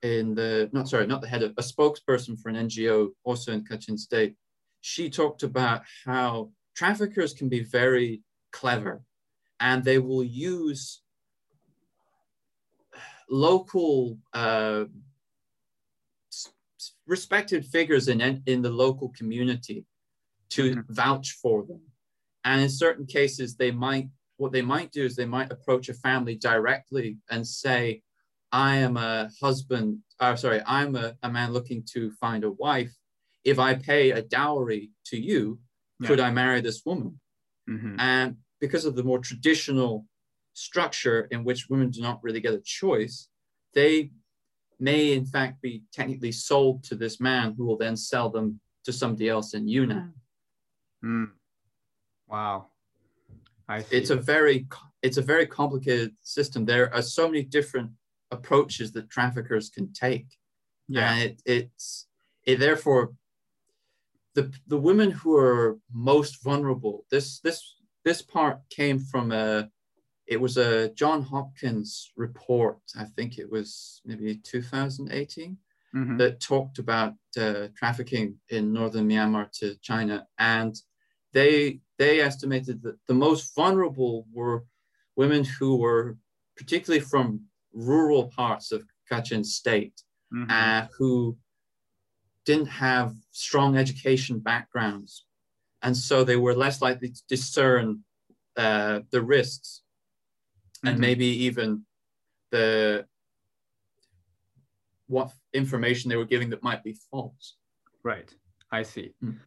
[0.01, 3.63] in the, not sorry, not the head of, a spokesperson for an NGO also in
[3.63, 4.35] Kachin State.
[4.81, 9.03] She talked about how traffickers can be very clever
[9.59, 11.01] and they will use
[13.29, 14.85] local uh,
[17.05, 19.85] respected figures in, in the local community
[20.49, 20.93] to mm-hmm.
[20.93, 21.81] vouch for them.
[22.43, 24.09] And in certain cases, they might,
[24.41, 28.01] what they might do is they might approach a family directly and say,
[28.51, 32.49] I am a husband, or uh, sorry, I'm a, a man looking to find a
[32.49, 32.91] wife.
[33.43, 35.59] If I pay a dowry to you,
[35.99, 36.07] yeah.
[36.07, 37.19] could I marry this woman?
[37.69, 37.99] Mm-hmm.
[37.99, 40.07] And because of the more traditional
[40.53, 43.29] structure in which women do not really get a choice,
[43.75, 44.09] they
[44.79, 48.91] may in fact be technically sold to this man who will then sell them to
[48.91, 50.13] somebody else in Yunnan.
[51.05, 51.29] Mm.
[52.27, 52.70] Wow.
[53.91, 54.67] It's a very
[55.01, 56.65] it's a very complicated system.
[56.65, 57.91] There are so many different
[58.31, 60.27] approaches that traffickers can take.
[60.87, 61.11] Yeah.
[61.11, 62.07] And it, it's
[62.45, 63.13] it therefore
[64.33, 67.05] the the women who are most vulnerable.
[67.09, 67.59] This this
[68.03, 69.69] this part came from a
[70.27, 72.79] it was a John Hopkins report.
[72.97, 75.57] I think it was maybe 2018
[75.93, 76.17] Mhm.
[76.19, 80.73] that talked about uh, trafficking in northern Myanmar to China, and
[81.33, 84.63] they they estimated that the most vulnerable were
[85.15, 86.17] women who were
[86.57, 90.01] particularly from rural parts of Kachin state,
[90.33, 90.49] Mhm.
[90.49, 91.37] uh, who
[92.45, 95.25] didn't have strong education backgrounds,
[95.81, 98.03] and so they were less likely to discern
[98.57, 99.83] uh, the risks,
[100.83, 101.01] and Mhm.
[101.01, 101.85] maybe even
[102.49, 103.07] the
[105.07, 107.57] what information they were giving that might be false.
[108.03, 108.33] Right.
[108.71, 109.13] I see.
[109.23, 109.39] Mm.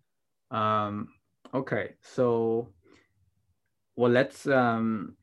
[0.50, 1.14] Um,
[1.54, 1.94] okay.
[2.02, 2.68] So,
[3.96, 5.16] well, let's um,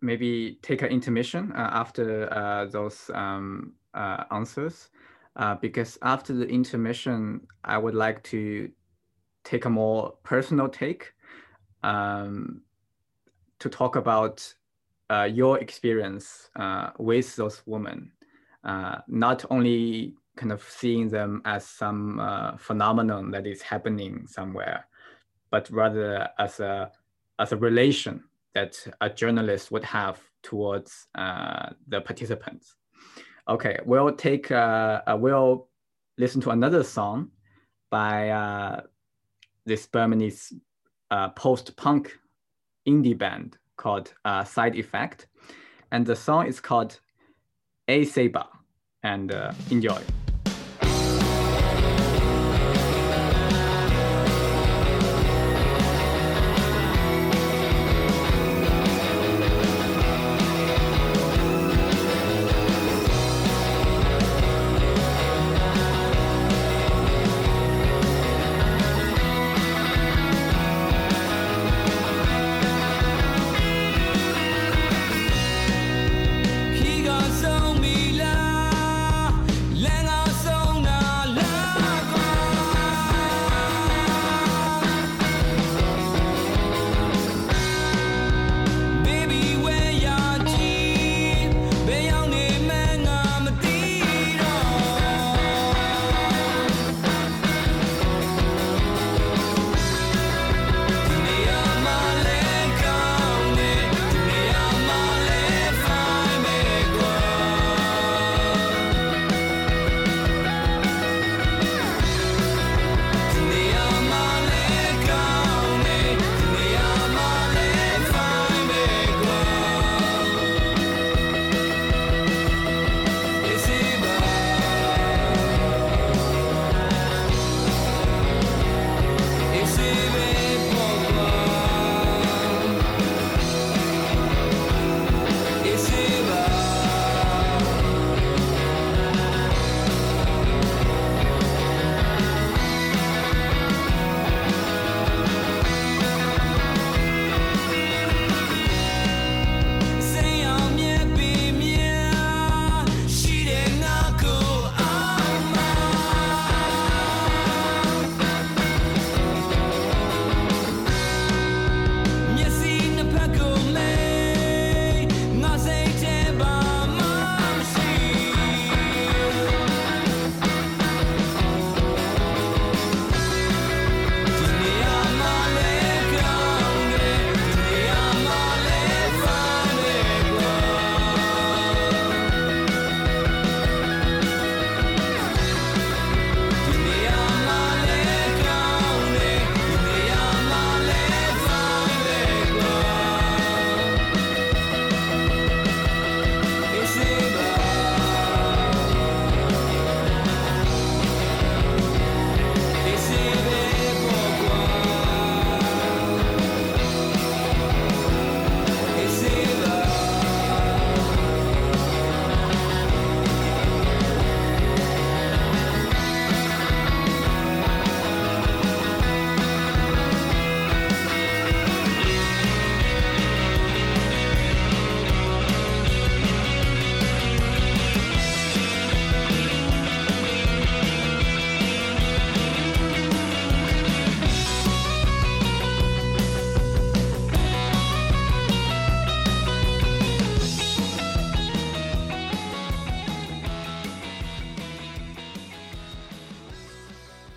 [0.00, 4.88] maybe take an intermission uh, after uh, those um, uh, answers,
[5.36, 8.70] uh, because after the intermission, I would like to
[9.44, 11.12] take a more personal take
[11.82, 12.62] um,
[13.58, 14.54] to talk about
[15.10, 18.12] uh, your experience uh, with those women
[19.08, 24.86] not only kind of seeing them as some phenomenon that is happening somewhere,
[25.50, 26.90] but rather as a
[27.38, 28.22] as a relation
[28.54, 32.74] that a journalist would have towards uh, the participants.
[33.48, 35.68] Okay, we'll take uh, uh, we'll
[36.18, 37.30] listen to another song
[37.90, 38.82] by uh,
[39.66, 40.52] this Burmese
[41.10, 42.16] uh, post-punk
[42.86, 45.26] indie band called uh, Side Effect,
[45.90, 47.00] and the song is called
[47.88, 48.46] A Seba,
[49.02, 49.32] and
[49.70, 50.00] enjoy.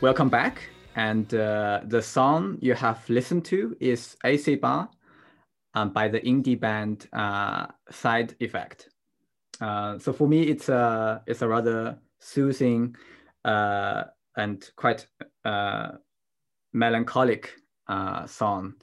[0.04, 0.70] Welcome back.
[0.98, 4.89] And uh, the song you have listened to is AC Bar
[5.76, 8.89] um, by the indie band uh, Side Effect.
[9.62, 12.98] Uh, so for me, it's a it's a rather soothing
[13.46, 14.04] uh,
[14.36, 15.08] and quite
[15.46, 15.92] uh,
[16.74, 17.54] melancholic
[17.88, 18.74] uh, song,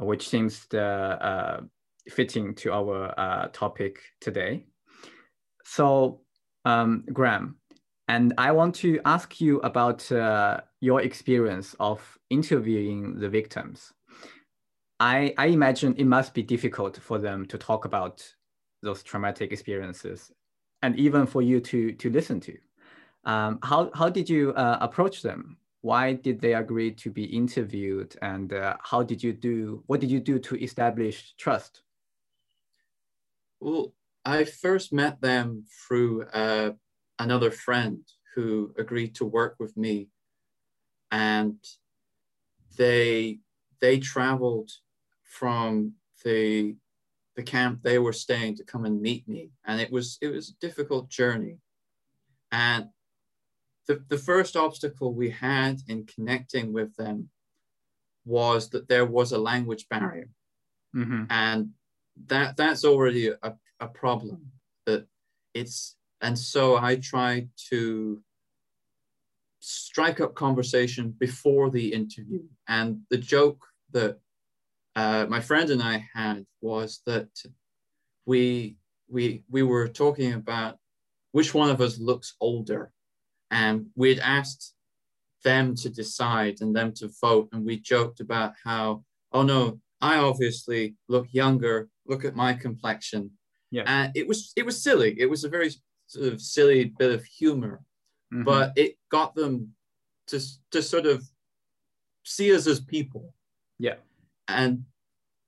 [0.00, 1.68] which seems the,
[2.08, 4.64] fitting to our topic today.
[5.66, 6.22] So,
[6.64, 7.56] um, Graeme,
[8.08, 10.10] and I want to ask you about
[10.80, 13.92] your experience of interviewing the victims.
[15.00, 18.24] I, I imagine it must be difficult for them to talk about
[18.82, 20.30] those traumatic experiences
[20.82, 22.56] and even for you to, to listen to.
[23.24, 25.56] Um, how, how did you uh, approach them?
[25.80, 28.14] Why did they agree to be interviewed?
[28.22, 31.82] And uh, how did you do, what did you do to establish trust?
[33.60, 36.72] Well, I first met them through uh,
[37.22, 38.00] another friend
[38.34, 40.08] who agreed to work with me.
[41.10, 41.56] And
[42.76, 43.38] they
[43.80, 44.70] they traveled
[45.24, 46.76] from the
[47.36, 49.50] the camp they were staying to come and meet me.
[49.64, 51.58] And it was it was a difficult journey.
[52.50, 52.88] And
[53.86, 57.30] the, the first obstacle we had in connecting with them
[58.24, 60.28] was that there was a language barrier.
[60.94, 61.24] Mm-hmm.
[61.30, 61.70] and
[62.26, 64.52] that that's already a, a problem
[64.84, 65.06] that
[65.54, 68.22] it's and so i tried to
[69.62, 72.42] strike up conversation before the interview.
[72.68, 74.18] And the joke that
[74.96, 77.30] uh, my friend and I had was that
[78.26, 78.76] we
[79.08, 80.78] we we were talking about
[81.30, 82.92] which one of us looks older,
[83.50, 84.74] and we'd asked
[85.44, 90.16] them to decide and them to vote, and we joked about how oh no, I
[90.18, 91.88] obviously look younger.
[92.06, 93.30] Look at my complexion.
[93.70, 95.14] Yeah, and it was it was silly.
[95.18, 95.70] It was a very
[96.12, 97.82] sort of silly bit of humor
[98.32, 98.44] Mm-hmm.
[98.44, 99.74] but it got them
[100.28, 101.22] to to sort of
[102.24, 103.34] see us as people
[103.78, 103.96] yeah
[104.48, 104.84] and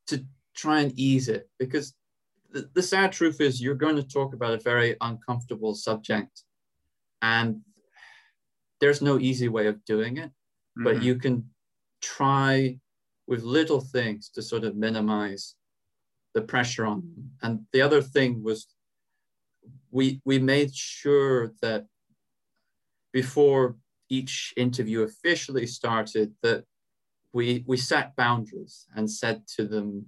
[0.08, 1.94] to try and ease it because
[2.50, 6.42] the, the sad truth is you're going to talk about a very uncomfortable subject
[7.22, 7.62] and
[8.80, 10.84] there's no easy way of doing it mm-hmm.
[10.84, 11.48] but you can
[12.02, 12.78] try
[13.26, 15.54] with little things to sort of minimize
[16.34, 18.73] the pressure on them and the other thing was
[19.90, 21.86] we we made sure that
[23.12, 23.76] before
[24.08, 26.64] each interview officially started that
[27.32, 30.06] we we set boundaries and said to them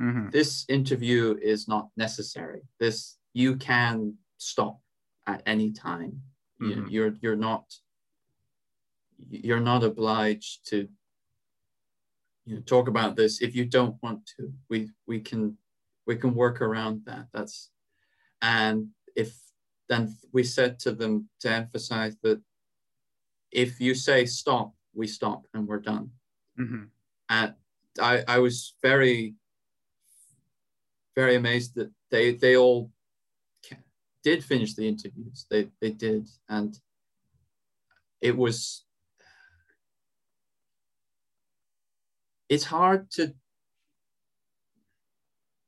[0.00, 0.30] mm-hmm.
[0.30, 4.78] this interview is not necessary this you can stop
[5.26, 6.20] at any time
[6.60, 6.70] mm-hmm.
[6.70, 7.64] you, you're you're not
[9.30, 10.88] you're not obliged to
[12.46, 15.56] you know talk about this if you don't want to we we can
[16.06, 17.70] we can work around that that's
[18.42, 19.36] and if
[19.88, 22.40] then we said to them to emphasize that
[23.50, 26.10] if you say stop, we stop and we're done.
[26.58, 26.84] Mm-hmm.
[27.30, 27.54] And
[28.00, 29.34] I, I was very,
[31.16, 32.90] very amazed that they they all
[34.22, 35.46] did finish the interviews.
[35.50, 36.78] They they did, and
[38.20, 38.84] it was.
[42.48, 43.34] It's hard to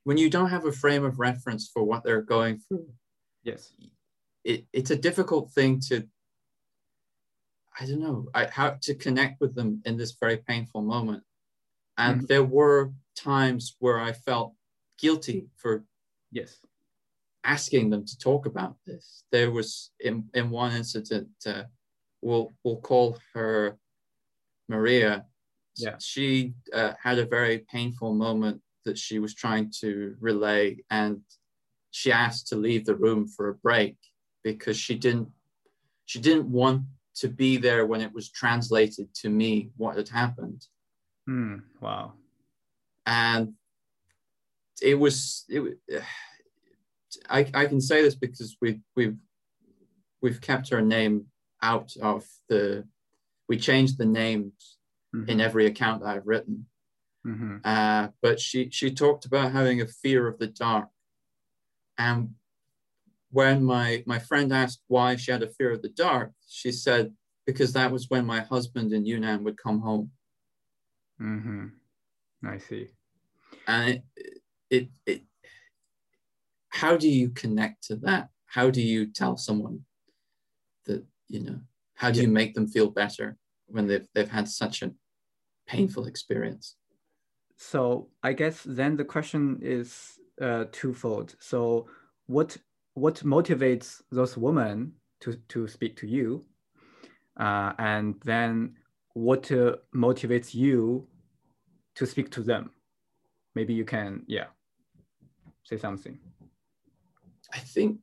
[0.04, 2.88] when you don't have a frame of reference for what they're going through.
[3.42, 3.72] Yes.
[4.44, 6.06] it, it's a difficult thing to
[7.80, 11.22] i don't know I, how to connect with them in this very painful moment.
[11.96, 12.26] And Mm-hmm.
[12.26, 14.54] there were times where i felt
[14.98, 15.84] guilty for
[16.30, 16.58] yes.
[17.44, 19.24] asking them to talk about this.
[19.32, 21.64] There was in, in one incident uh,
[22.22, 23.78] we'll we'll call her
[24.68, 25.24] maria.
[25.76, 25.96] Yeah.
[25.98, 31.20] She uh, had a very painful moment that she was trying to relay and
[31.90, 33.96] she asked to leave the room for a break
[34.42, 35.28] because she didn't
[36.06, 36.82] she didn't want
[37.14, 40.66] to be there when it was translated to me what had happened.
[41.28, 42.14] Mm, wow.
[43.06, 43.54] And
[44.82, 45.78] it was it
[47.28, 49.16] I, I can say this because we we've
[50.22, 51.26] we've kept her name
[51.62, 52.84] out of the
[53.48, 54.78] we changed the names
[55.14, 55.28] mm-hmm.
[55.28, 56.66] in every account that I've written.
[57.26, 57.58] Mm-hmm.
[57.64, 60.88] Uh, but she she talked about having a fear of the dark.
[61.98, 62.34] And
[63.30, 67.12] when my my friend asked why she had a fear of the dark, she said
[67.46, 70.10] because that was when my husband in Yunnan would come home.
[71.20, 71.66] Mm-hmm.
[72.46, 72.88] I see.
[73.66, 74.40] And it,
[74.70, 75.22] it it
[76.70, 78.30] how do you connect to that?
[78.46, 79.84] How do you tell someone
[80.86, 81.60] that you know?
[81.94, 82.26] How do yeah.
[82.26, 84.92] you make them feel better when they've they've had such a
[85.66, 86.76] painful experience?
[87.62, 91.36] So I guess then the question is uh, twofold.
[91.40, 91.86] So
[92.26, 92.56] what
[92.94, 96.44] what motivates those women to, to speak to you?
[97.40, 98.76] uh, and then
[99.14, 101.06] what uh, motivates you
[101.94, 102.70] to speak to them?
[103.54, 104.46] Maybe you can, yeah,
[105.64, 106.18] say something.
[107.52, 107.98] I think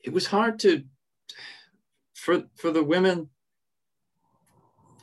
[0.00, 0.84] it was hard to
[2.14, 3.30] for for the women.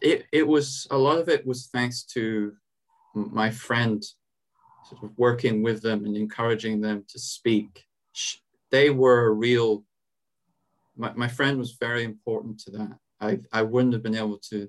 [0.02, 2.54] It it was a lot of it was thanks to
[3.14, 4.04] my friend,
[4.90, 7.86] sort of working with them and encouraging them to speak.
[8.70, 9.84] They were a real.
[10.98, 12.98] My, my friend was very important to that.
[13.20, 14.68] I, I wouldn't have been able to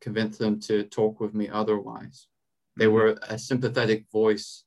[0.00, 2.26] convince them to talk with me otherwise.
[2.76, 2.94] They mm-hmm.
[2.94, 4.64] were a sympathetic voice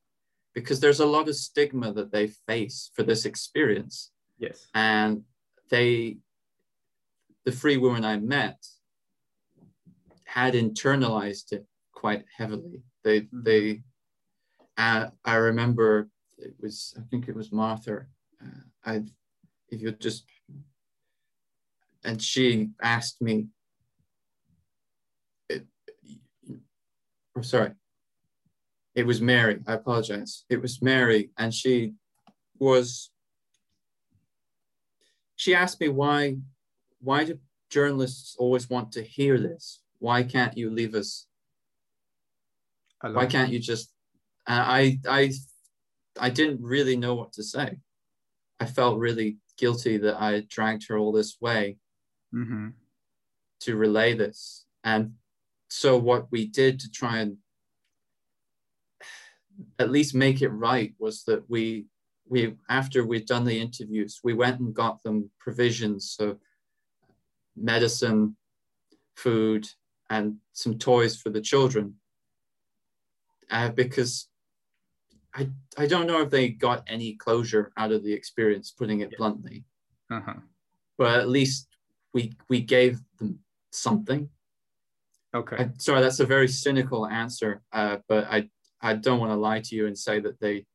[0.54, 4.12] because there's a lot of stigma that they face for this experience.
[4.40, 4.68] Yes.
[4.74, 5.24] And
[5.70, 6.18] they,
[7.44, 8.66] the three women I met,
[10.24, 11.66] had internalized it
[11.96, 12.84] quite heavily.
[13.04, 13.44] They, mm-hmm.
[13.44, 13.82] they,
[14.78, 18.06] uh, I remember it was, I think it was Martha.
[18.42, 19.04] Uh, I,
[19.70, 20.26] if you just
[22.06, 23.48] and she asked me,
[25.50, 25.66] it,
[27.36, 27.72] or sorry,
[28.94, 29.60] it was Mary.
[29.68, 30.46] I apologize.
[30.50, 31.94] It was Mary, and she
[32.60, 33.10] was.
[35.36, 36.38] She asked me why,
[37.02, 37.40] why do
[37.70, 39.82] journalists always want to hear this?
[40.00, 41.25] Why can't you leave us?
[43.14, 43.92] Why can't you just?
[44.48, 45.32] I I
[46.20, 47.78] I didn't really know what to say.
[48.60, 51.78] I felt really guilty that I dragged her all this way
[52.34, 52.70] mm-hmm.
[53.62, 54.66] to relay this.
[54.84, 55.14] And
[55.68, 57.38] so, what we did to try and
[59.80, 61.86] at least make it right was that we
[62.28, 66.38] we after we'd done the interviews we went and got them provisions so
[67.56, 68.36] medicine
[69.16, 69.66] food
[70.10, 71.96] and some toys for the children
[73.52, 74.28] uh, because
[75.34, 79.10] I, I don't know if they got any closure out of the experience putting it
[79.12, 79.18] yeah.
[79.18, 79.66] bluntly
[80.12, 80.36] uh-huh.
[80.98, 81.68] but at least
[82.14, 83.40] we we gave them
[83.72, 84.30] something.
[85.34, 85.58] Okay.
[85.58, 88.50] I, sorry, that's a very cynical answer, uh, but I
[88.82, 90.66] I don't want to lie to you and say that they,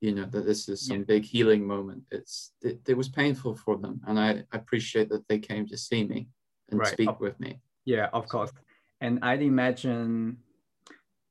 [0.00, 1.04] you know, that this is some yeah.
[1.04, 2.02] big healing moment.
[2.10, 6.04] It's it, it, was painful for them, and I appreciate that they came to see
[6.04, 6.28] me
[6.70, 6.92] and right.
[6.92, 7.60] speak with me.
[7.84, 8.52] Yeah, of course.
[9.00, 10.38] And I'd imagine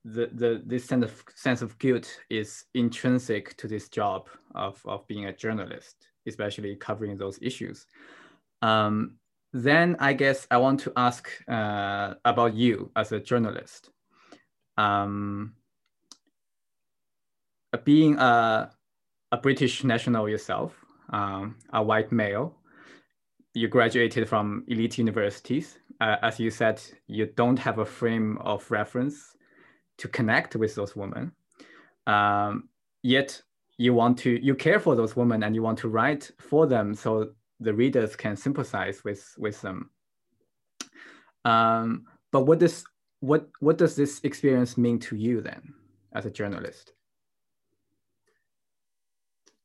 [0.06, 5.06] the, the this sense of sense of guilt is intrinsic to this job of, of
[5.08, 5.95] being a journalist,
[6.28, 7.88] especially covering those issues.
[8.62, 9.16] Um,
[9.51, 13.89] then I guess I want to ask uh, about you as a journalist.
[14.78, 15.53] Um,
[17.84, 18.72] being a,
[19.32, 20.74] a British national yourself,
[21.12, 22.56] um, a white male,
[23.53, 25.80] you graduated from elite universities.
[25.99, 29.34] Uh, as you said, you don't have a frame of reference
[29.98, 31.32] to connect with those women.
[32.08, 32.70] Um,
[33.04, 33.41] yet
[33.78, 36.93] you want to, you care for those women and you want to write for them
[36.93, 39.89] so the readers can sympathize with with them.
[41.46, 42.84] Um, but what does
[43.20, 45.74] what what does this experience mean to you then,
[46.14, 46.93] as a journalist?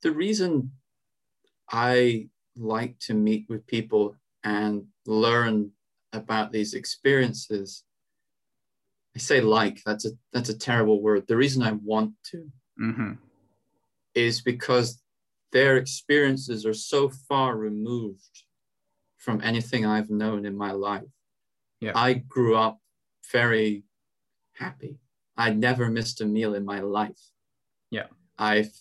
[0.03, 0.71] The reason
[1.71, 5.73] I like to meet with people and learn
[6.13, 7.85] about these experiences
[9.17, 11.27] I say like that's a that's a terrible word.
[11.27, 12.49] The reason I want to
[12.81, 13.13] mm-hmm.
[14.15, 15.03] is because
[15.53, 18.45] their experiences are so far removed
[19.19, 21.03] from anything I've known in my life.
[21.81, 21.93] Yeah.
[21.95, 22.79] I grew up
[23.33, 23.85] very
[24.53, 24.99] happy.
[25.37, 27.21] I never missed a meal in my life.
[27.91, 28.07] Yeah.
[28.39, 28.73] I've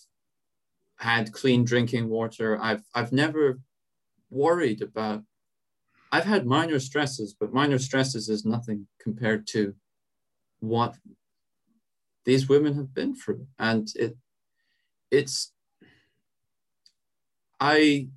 [0.96, 2.60] had clean drinking water.
[2.60, 3.60] I've I've never
[4.30, 5.24] worried about
[6.12, 9.74] I've had minor stresses, but minor stresses is nothing compared to
[10.60, 10.94] what
[12.24, 13.46] these women have been through.
[13.58, 14.16] And it
[15.10, 15.52] it's
[17.58, 18.08] I,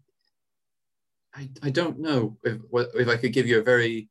[1.36, 4.10] I, I don't know if, if I could give you a very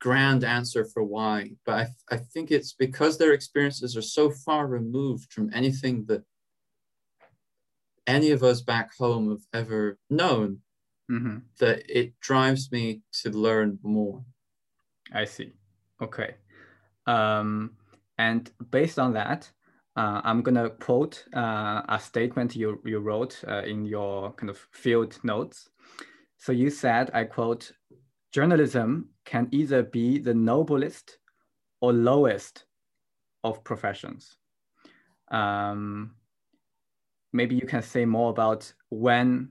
[0.00, 4.66] grand answer for why, but I, I think it's because their experiences are so far
[4.66, 6.22] removed from anything that
[8.06, 10.60] any of us back home have ever known
[11.10, 11.38] mm-hmm.
[11.58, 14.24] that it drives me to learn more.
[15.12, 15.52] I see.
[16.00, 16.34] Okay.
[17.06, 17.72] Um,
[18.18, 19.50] and based on that,
[19.96, 24.58] uh, I'm gonna quote uh, a statement you, you wrote uh, in your kind of
[24.72, 25.70] field notes.
[26.38, 27.72] So you said, I quote,
[28.30, 31.18] journalism can either be the noblest
[31.80, 32.64] or lowest
[33.42, 34.36] of professions.
[35.28, 36.14] Um,
[37.32, 39.50] maybe you can say more about when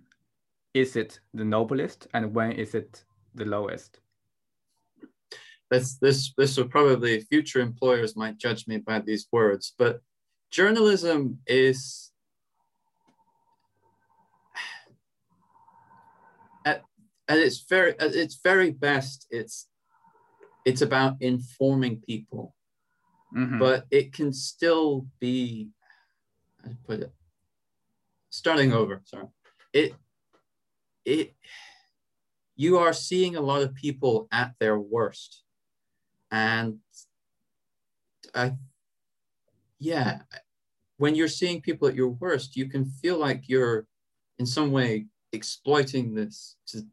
[0.73, 3.99] is it the noblest and when is it the lowest?
[5.71, 10.01] This, this, this will probably, future employers might judge me by these words, but
[10.51, 12.11] journalism is
[16.65, 16.83] at,
[17.27, 19.67] at its very at its very best, it's
[20.65, 22.55] it's about informing people,
[23.35, 23.59] Mhm.
[23.59, 25.69] but it can still be.
[26.63, 27.13] To put it?
[28.29, 29.01] Starting over.
[29.05, 29.27] Sorry.
[29.73, 29.95] It
[31.05, 31.35] it
[32.55, 35.43] you are seeing a lot of people at their worst,
[36.35, 36.77] and
[38.33, 38.53] I
[39.79, 40.19] yeah
[40.97, 43.85] when you're seeing people at your worst, you can feel like you're
[44.39, 46.55] in some way exploiting this.
[46.67, 46.83] To,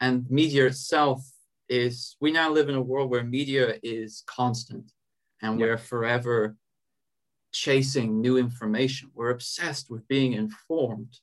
[0.00, 1.24] and media itself
[1.68, 4.92] is, we now live in a world where media is constant
[5.42, 6.56] and we're forever
[7.52, 9.10] chasing new information.
[9.14, 11.18] We're obsessed with being informed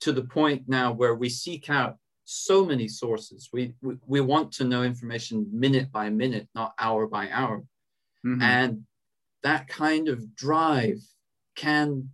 [0.00, 1.96] to the point now where we seek out
[2.26, 3.50] so many sources.
[3.52, 7.64] We, we, we want to know information minute by minute, not hour by hour.
[8.24, 8.42] Mhm.
[8.42, 8.84] And
[9.42, 11.00] that kind of drive
[11.54, 12.10] can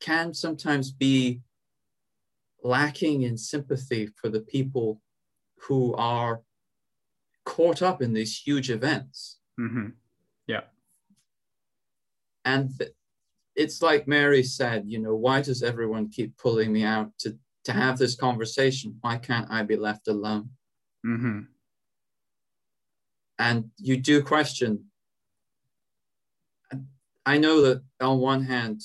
[0.00, 1.40] can sometimes be
[2.64, 5.00] lacking in sympathy for the people
[5.58, 6.42] who are
[7.44, 9.94] caught up in these huge events Mhm.
[10.46, 10.62] Yeah.
[12.44, 12.92] and th-
[13.54, 17.72] it's like mary said you know why does everyone keep pulling me out to to
[17.72, 20.50] have this conversation why can't i be left alone?
[21.06, 21.48] Mhm.
[23.38, 24.90] and you do question.
[27.26, 28.80] I know that on one hand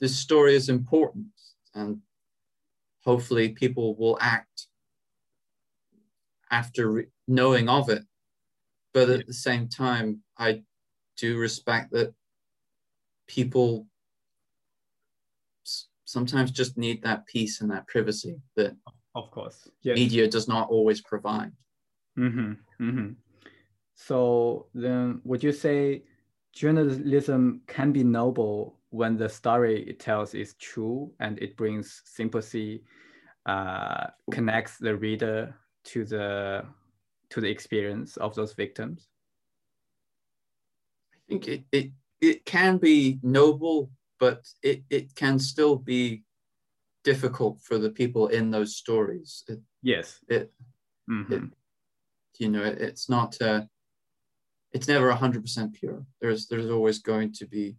[0.00, 1.28] this story is important
[1.74, 2.02] and
[3.04, 4.66] hopefully people will act
[6.50, 8.04] after re- knowing of it.
[8.92, 10.62] But at the same time i
[11.16, 12.14] do respect that
[13.26, 13.86] people
[16.10, 18.76] sometimes just need that peace and that privacy that
[19.14, 19.68] Of course.
[19.82, 19.96] Yes.
[19.96, 21.52] media does not always provide
[22.18, 22.52] Mm-hmm.
[22.84, 23.12] Mm-hmm.
[23.94, 26.04] So then, would you say
[26.52, 32.82] journalism can be noble when the story it tells is true and it brings sympathy,
[33.46, 35.54] uh, connects the reader
[35.84, 36.64] to the
[37.30, 39.08] to the experience of those victims?
[41.14, 41.90] I think it, it,
[42.20, 43.90] it can be noble,
[44.20, 46.22] but it, it can still be
[47.02, 49.42] difficult for the people in those stories.
[49.48, 50.20] It, Yes.
[50.28, 50.52] it,
[51.08, 51.32] Mhm.
[51.32, 51.42] it
[52.38, 53.62] you know, it, it's not, uh,
[54.72, 56.06] it's never 100% pure.
[56.20, 57.76] There's, there's always going to be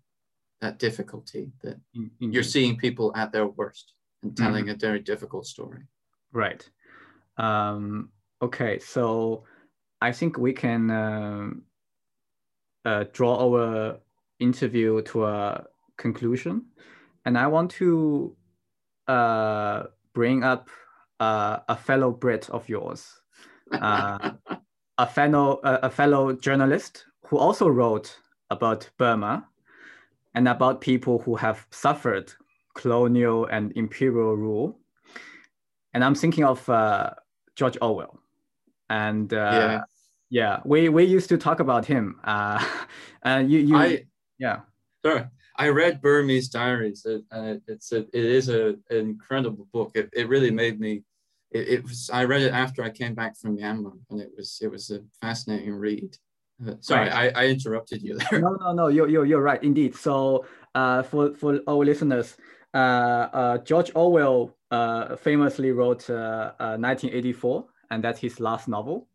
[0.59, 5.45] that difficulty that In- you're seeing people at their worst and telling a very difficult
[5.45, 5.83] story.
[6.31, 6.67] Right.
[7.37, 8.11] Um,
[8.41, 9.45] okay, so
[10.01, 11.63] I think we can um,
[12.85, 13.99] uh, draw our
[14.39, 15.65] interview to a
[16.01, 16.65] conclusion.
[17.25, 18.35] And I want to
[19.07, 19.83] uh,
[20.13, 20.69] bring up
[21.19, 23.21] uh, a fellow Brit of yours,
[23.71, 24.31] uh,
[24.97, 28.17] a, fellow, uh, a fellow journalist who also wrote
[28.49, 29.47] about Burma
[30.33, 32.33] and about people who have suffered
[32.73, 34.81] colonial and imperial rule
[35.93, 37.11] and I'm thinking of uh,
[37.55, 38.19] George Orwell,
[38.89, 39.81] and uh, Yeah.
[40.29, 42.19] yeah, we we used to talk about him.
[42.23, 42.63] Uh,
[43.23, 44.05] and you you I,
[44.37, 44.61] yeah
[45.03, 45.25] Sorry,
[45.61, 49.91] I read Burmese Diaries, and it, it's a, it is a, an incredible book.
[49.93, 51.03] It, it really made me.
[51.51, 52.09] It, it was.
[52.11, 55.01] I read it after I came back from Myanmar, and it was it was a
[55.21, 56.17] fascinating read.
[56.65, 57.35] Uh, sorry, Right.
[57.35, 58.41] I, I interrupted you there.
[58.41, 59.95] no no no you're you're, you're right indeed.
[59.95, 62.37] So uh, for for our listeners,
[62.73, 69.07] uh, uh, George Orwell uh, famously wrote uh, uh, 1984, and that's his last novel.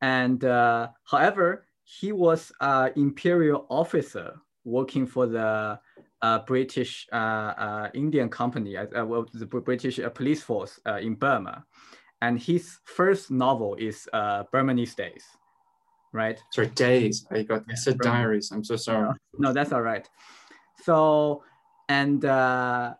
[0.00, 5.78] And uh, however, he was an imperial officer working for the
[6.22, 11.14] uh, British uh, uh, Indian company, uh, well, the British uh, police force uh, in
[11.14, 11.64] Burma.
[12.20, 15.24] And his first novel is uh, Burmese Days,
[16.12, 16.38] right?
[16.50, 17.26] Sorry, days.
[17.30, 17.62] I got.
[17.70, 18.16] I said Burma.
[18.16, 18.50] diaries.
[18.50, 19.14] I'm so sorry.
[19.38, 20.08] No, that's all right.
[20.82, 21.44] So,
[21.88, 22.94] and uh,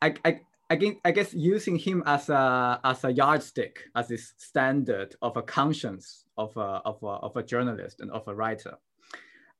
[0.00, 0.40] I, I,
[0.70, 5.36] I guess, I guess using him as a as a yardstick, as this standard of
[5.36, 8.78] a conscience of a of a, of a journalist and of a writer.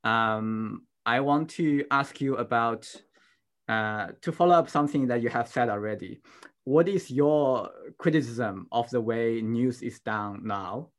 [0.05, 2.91] Um, I want to ask you about
[3.67, 6.21] uh, to follow up something that you have said already.
[6.63, 10.89] What is your criticism of the way news is done now,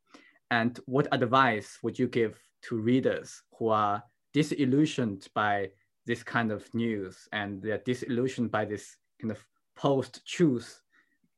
[0.49, 4.01] and what advice would you give to readers who are
[4.33, 5.69] disillusioned by
[6.05, 9.45] this kind of news and they're disillusioned by this kind of
[9.75, 10.81] post-truth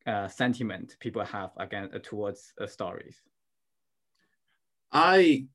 [0.05, 3.17] uh, sentiment people have again uh, towards uh, stories?
[4.91, 5.47] I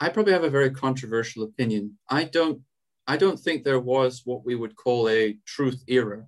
[0.00, 1.98] I probably have a very controversial opinion.
[2.08, 2.62] I don't
[3.06, 6.26] I don't think there was what we would call a truth era.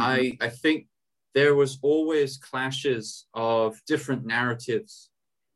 [0.00, 0.88] I I think
[1.34, 5.10] there was always clashes of different narratives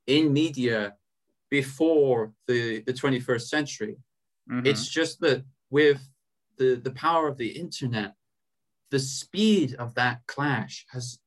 [0.06, 0.96] in media
[1.50, 3.96] before the, the 21st century.
[4.50, 4.66] Mhm.
[4.66, 6.00] It's just that with
[6.56, 8.14] the, the power of the internet,
[8.90, 11.18] the speed of that clash has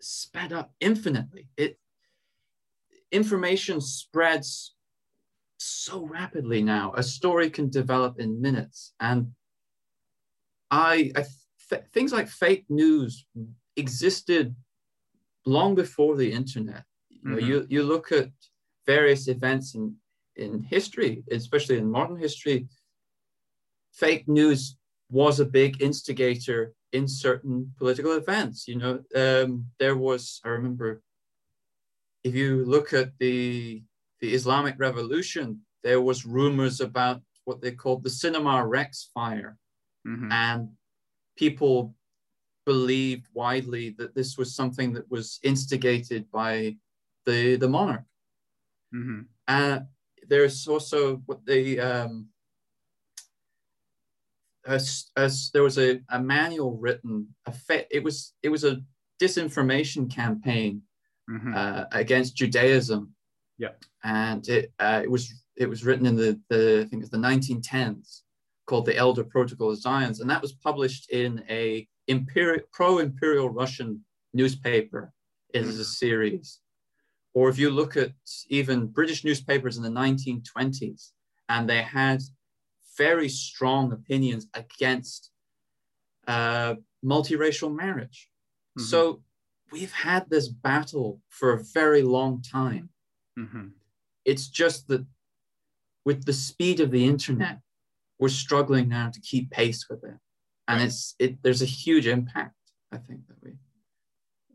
[0.00, 1.48] sped up infinitely.
[1.56, 1.78] It
[3.10, 4.75] information spreads
[5.58, 6.92] so rapidly now.
[6.96, 9.32] A story can develop in minutes, and
[10.70, 11.24] I, I
[11.70, 13.26] th- things like fake news
[13.76, 14.54] existed
[15.44, 16.84] long before the internet.
[17.08, 17.46] You, know, Mhm.
[17.48, 18.30] you you look at
[18.86, 19.96] various events in
[20.36, 22.68] in history, especially in modern history.
[23.92, 24.76] Fake news
[25.08, 28.68] was a big instigator in certain political events.
[28.68, 31.02] You know, um, there was I remember.
[32.24, 33.84] If you look at the
[34.26, 39.56] the Islamic Revolution, there was rumors about what they called the Cinema Rex fire,
[40.04, 40.32] Mhm.
[40.32, 40.76] and
[41.36, 41.94] people
[42.64, 46.76] believed widely that this was something that was instigated by
[47.24, 48.04] the the monarch.
[48.92, 49.26] Mhm.
[49.46, 49.80] Uh,
[50.26, 52.28] there's also what they um,
[54.66, 57.32] as, as there was a, a manual written.
[57.46, 58.82] A fa- it was it was a
[59.22, 60.82] disinformation campaign
[61.30, 61.54] Mhm.
[61.56, 63.15] uh, against Judaism,
[63.58, 63.70] Yeah.
[64.04, 67.16] and it uh, it was it was written in the the I think it's the
[67.18, 68.22] 1910s
[68.66, 73.48] called the Elder Protocol of Zions, and that was published in a imperial pro imperial
[73.48, 74.04] Russian
[74.34, 75.12] newspaper
[75.54, 76.60] as a series.
[77.32, 78.12] Or if you look at
[78.48, 81.10] even British newspapers in the 1920s,
[81.48, 82.22] and they had
[82.96, 85.30] very strong opinions against
[86.26, 88.30] uh, multiracial marriage.
[88.78, 89.22] So
[89.70, 92.90] we've had this battle for a very long time.
[93.38, 93.72] Mhm.
[94.24, 95.06] It's just that
[96.04, 97.60] with the speed of the internet,
[98.18, 100.18] we're struggling now to keep pace with it.
[100.68, 102.56] And it's it there's a huge impact,
[102.90, 103.52] I think, that we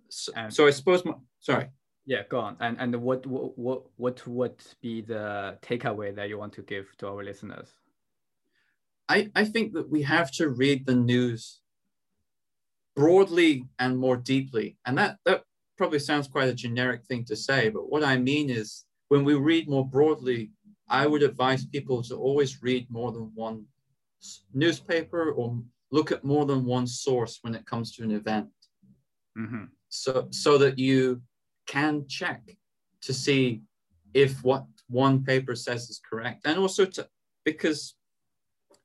[0.09, 1.69] so, so I suppose my, sorry.
[2.05, 2.57] Yeah, go on.
[2.59, 6.87] And and what what what what would be the takeaway that you want to give
[6.97, 7.73] to our listeners?
[9.07, 11.59] I, I think that we have to read the news
[12.95, 14.77] broadly and more deeply.
[14.85, 15.43] And that, that
[15.81, 19.33] probably sounds quite a generic thing to say, but what I mean is when we
[19.33, 20.51] read more broadly,
[20.87, 23.65] I would advise people to always read more than one
[24.53, 25.59] newspaper or
[25.89, 28.49] look at more than one source when it comes to an event.
[29.35, 29.69] Mhm.
[29.89, 31.23] So, so that you
[31.65, 32.43] can check
[33.01, 33.63] to see
[34.13, 36.41] if what one paper says is correct.
[36.45, 37.09] And also to,
[37.43, 37.95] because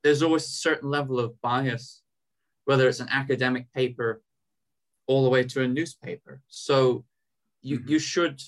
[0.03, 2.03] there's always a certain level of bias,
[2.65, 4.23] whether it's an academic paper
[5.07, 6.41] all the way to a newspaper.
[6.49, 7.05] So
[7.63, 8.41] you, you should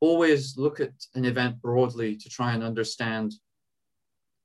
[0.00, 3.34] always look at an event broadly to try and understand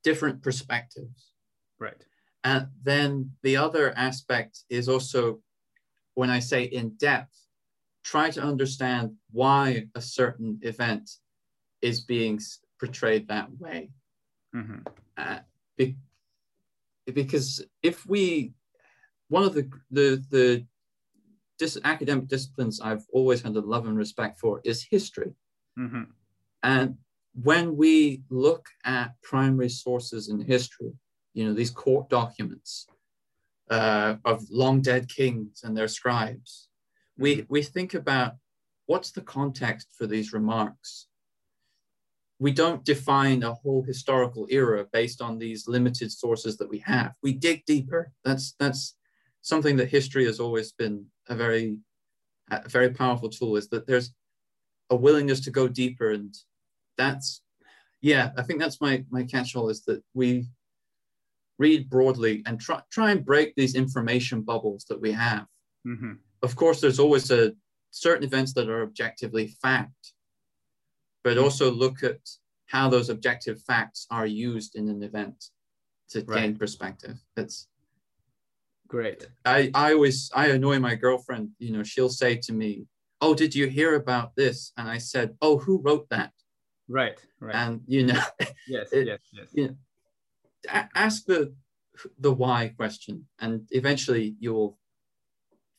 [0.03, 1.31] different perspectives.
[1.79, 2.03] Right.
[2.43, 5.41] And then the other aspect is also
[6.15, 7.37] when I say in depth,
[8.03, 11.09] try to understand why a certain event
[11.81, 12.39] is being
[12.79, 13.91] portrayed that way.
[14.53, 14.85] Mhm.
[15.17, 15.39] Uh,
[15.77, 15.97] be-
[17.05, 18.53] because if we,
[19.29, 20.65] one of the the the
[21.57, 25.33] dis- academic disciplines I've always had a love and respect for is history.
[25.77, 26.07] Mhm.
[26.61, 26.97] And
[27.33, 30.93] when we look at primary sources in history,
[31.33, 32.87] you know, these court documents
[33.69, 36.69] uh, of long dead kings and their scribes,
[37.17, 38.33] we, we think about
[38.85, 41.07] what's the context for these remarks.
[42.39, 47.13] We don't define a whole historical era based on these limited sources that we have.
[47.21, 48.11] We dig deeper.
[48.25, 48.95] That's that's
[49.43, 51.77] something that history has always been a very
[52.49, 53.55] a very powerful tool.
[53.55, 54.11] Is that there's
[54.89, 56.35] a willingness to go deeper and
[56.97, 57.41] that's
[58.01, 60.45] yeah i think that's my my catch-all is that we
[61.57, 65.47] read broadly and try try and break these information bubbles that we have
[65.85, 66.19] Mhm.
[66.41, 67.53] of course there's always a
[67.91, 70.13] certain events that are objectively fact
[71.23, 72.19] but also look at
[72.65, 75.45] how those objective facts are used in an event
[76.09, 77.67] to gain perspective it's
[78.93, 79.27] Great.
[79.43, 81.49] I, I always I annoy my girlfriend.
[81.57, 82.85] You know, she'll say to me,
[83.21, 86.31] "Oh, did you hear about this?" And I said, "Oh, who wrote that?"
[86.87, 87.19] Right.
[87.39, 87.55] Right.
[87.55, 88.21] And you know,
[88.67, 88.93] yes.
[88.93, 89.19] it- yes.
[89.33, 89.47] Yes.
[89.51, 89.75] you know,
[90.93, 91.55] ask the
[92.19, 94.77] the why question, and eventually you'll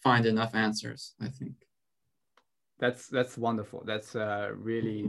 [0.02, 1.14] find enough answers.
[1.20, 1.54] I think.
[2.80, 3.84] That's that's wonderful.
[3.86, 5.08] That's a really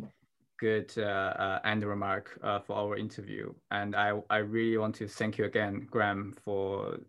[0.59, 3.51] good uh, uh, end remark uh, for our interview.
[3.71, 6.99] And I, I really want to thank you again, Graeme, for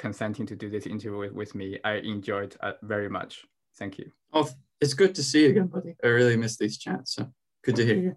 [0.00, 1.78] consenting to do this interview with, with me.
[1.84, 3.44] I enjoyed uh, very much.
[3.78, 4.10] Thank you.
[4.32, 4.48] Oh,
[4.80, 5.94] it's good to see you again, buddy.
[6.02, 7.14] I really miss these chats.
[7.14, 7.22] So
[7.64, 8.16] good to hear you.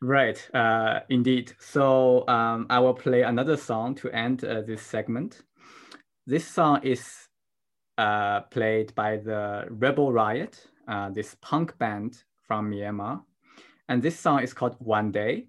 [0.00, 1.52] Right, uh, indeed.
[1.58, 5.42] So um, I will play another song to end uh, this segment.
[6.26, 7.28] This song is
[7.98, 13.22] uh, played by the Rebel Riot, uh, this punk band from Myanmar.
[13.88, 15.48] And this song is called One Day.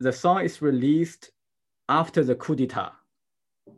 [0.00, 1.30] The song is released
[1.88, 2.92] after the coup d'etat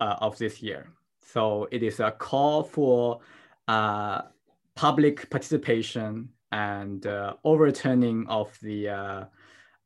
[0.01, 0.93] uh, of this year.
[1.23, 3.21] So it is a call for
[3.68, 4.23] uh,
[4.75, 9.25] public participation and uh, overturning of the uh,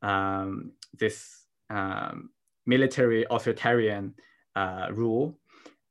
[0.02, 2.30] um, this um,
[2.66, 4.14] military authoritarian
[4.56, 5.38] uh, rule.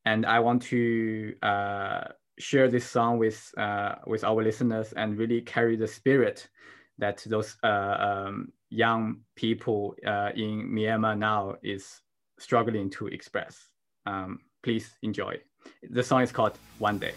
[0.06, 2.02] And I want to uh,
[2.39, 6.50] share this song with uh, with our listeners and really carry the spirit
[6.98, 9.96] that those um, young people
[10.36, 12.02] in Myanmar now is
[12.39, 13.70] struggling to express.
[14.06, 15.39] Um, please enjoy.
[15.89, 17.14] The song is called One Day.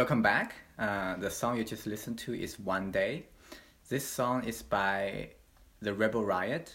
[0.00, 0.54] Welcome back.
[0.78, 3.26] Uh, the song you just listened to is One Day.
[3.90, 5.28] This song is by
[5.82, 6.74] the Rebel Riot,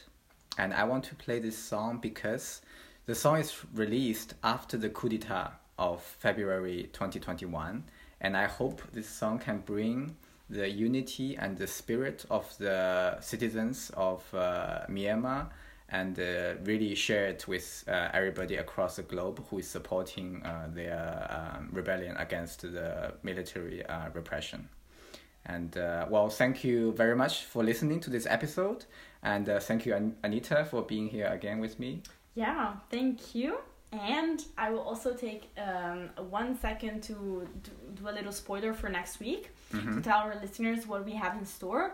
[0.60, 2.62] and I want to play this song because
[3.08, 7.84] the song is released after the coup d'etat of February 2021,
[8.22, 10.16] and I hope this song can bring
[10.48, 15.48] the unity and the spirit of the citizens of uh, Myanmar
[16.00, 20.68] and uh, really share it with uh, everybody across the globe who is supporting uh,
[20.74, 21.06] their
[21.38, 24.62] um, rebellion against the military uh, repression.
[25.46, 28.86] And uh, well, thank you very much for listening to this episode,
[29.22, 32.02] and uh, thank you, An- Anita, for being here again with me.
[32.36, 33.52] Yeah, thank you.
[33.91, 37.48] And I will also take um, one second to
[37.93, 39.96] do a little spoiler for next week Mhm.
[39.96, 41.86] to tell our listeners what we have in store.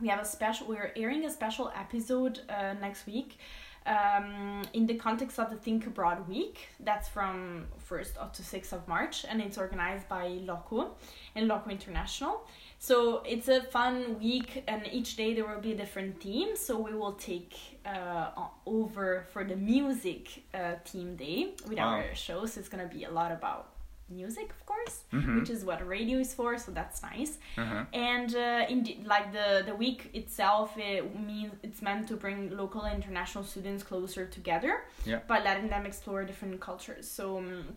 [0.00, 0.66] We have a special.
[0.66, 3.38] We're airing a special episode uh, next week
[3.86, 6.68] um, in the context of the Think Abroad Week.
[6.80, 10.90] That's from first up to sixth of March, and it's organized by LOKO
[11.36, 12.46] and LOKO International.
[12.78, 16.56] So it's a fun week, and each day there will be a different theme.
[16.56, 17.54] So we will take
[17.86, 18.30] uh,
[18.66, 21.88] over for the music uh, theme day with Wow.
[21.90, 22.56] our shows.
[22.56, 23.71] It's gonna be a lot about
[24.20, 25.34] music, of course, Mhm.
[25.40, 26.50] which is what radio is for.
[26.64, 27.32] So that's nice.
[27.62, 27.84] Uh-huh.
[27.92, 28.78] And uh, in
[29.14, 33.82] like the the week itself, it means it's meant to bring local and international students
[33.90, 34.72] closer together
[35.10, 35.20] Yeah.
[35.32, 37.04] by letting them explore different cultures.
[37.18, 37.24] So.
[37.38, 37.76] Um,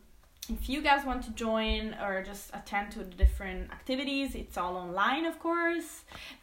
[0.59, 4.75] if you guys want to join or just attend to the different activities, it's all
[4.85, 5.89] online, of course,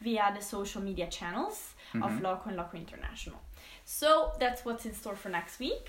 [0.01, 1.57] via the social media channels
[2.05, 2.21] of Mhm.
[2.21, 3.39] LOKO and LOKO International.
[3.85, 5.85] So that's what's in store for next week.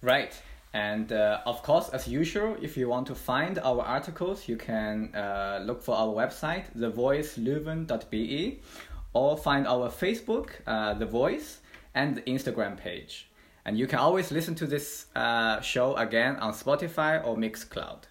[0.00, 0.32] Right.
[0.76, 5.10] And uh, of course, as usual, if you want to find our articles, you can
[5.14, 8.60] uh, look for our website, thevoiceleuven.be,
[9.14, 11.60] or find our Facebook, uh, The Voice,
[11.94, 13.30] and the Instagram page.
[13.64, 18.02] And you can always listen to this uh, show again on Spotify or Mixcloud.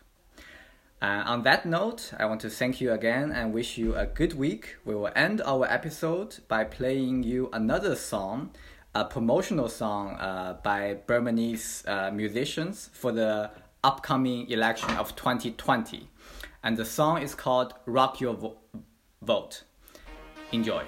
[1.03, 4.33] Uh, on that note, I want to thank you again and wish you a good
[4.33, 4.77] week.
[4.85, 8.49] We will end our episode by playing you another song,
[8.95, 13.51] a promotional song uh, by Burmese uh, musicians for the
[13.83, 16.07] upcoming election of 2020.
[16.63, 18.57] And the song is called Rock Your Vo-
[19.21, 19.63] Vote.
[20.53, 20.83] Enjoy.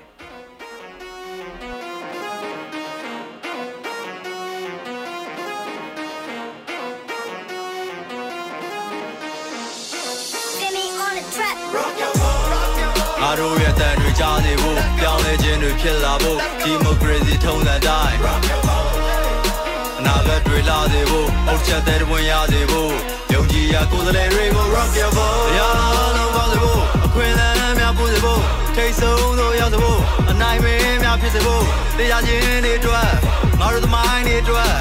[13.39, 18.17] တို့ရဲ့တန်တွေကြားနေဖို့ပြောင်းလဲခြင်းတွေဖြစ်လာဖို့ဒီမိုကရေစီထုံးစံတိုင်း
[19.99, 22.93] အနာဂတ်တွေလာစေဖို့အုတ်ချက်တဲ့ဝင်ရစေဖို့
[23.33, 25.59] ယုံကြည်ရာကိုယ်စားလှယ်တွေကို rock your vote ရ
[26.17, 28.41] လုံးပေါင်းစေဖို့အခွင့်အလမ်းများပို့စေဖို့
[28.75, 29.99] ထိတ်ဆုံးသို့ရောက်စေဖို့
[30.29, 31.63] အနိုင်မင်းများဖြစ်စေဖို့
[31.97, 33.09] တရားခြင်းတွေအတွက်
[33.59, 34.73] ငါတို့သမိုင်းတွေအတွက်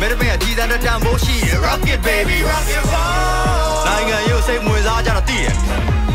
[0.00, 6.11] မဲတပင်အကြီးတန်းတဲ့တန်ဖိုးရှိတယ် rock it baby rock your vote နိုင်ငံရုပ်စိတ်ဝင်စားကြတာသိတယ်ရွေး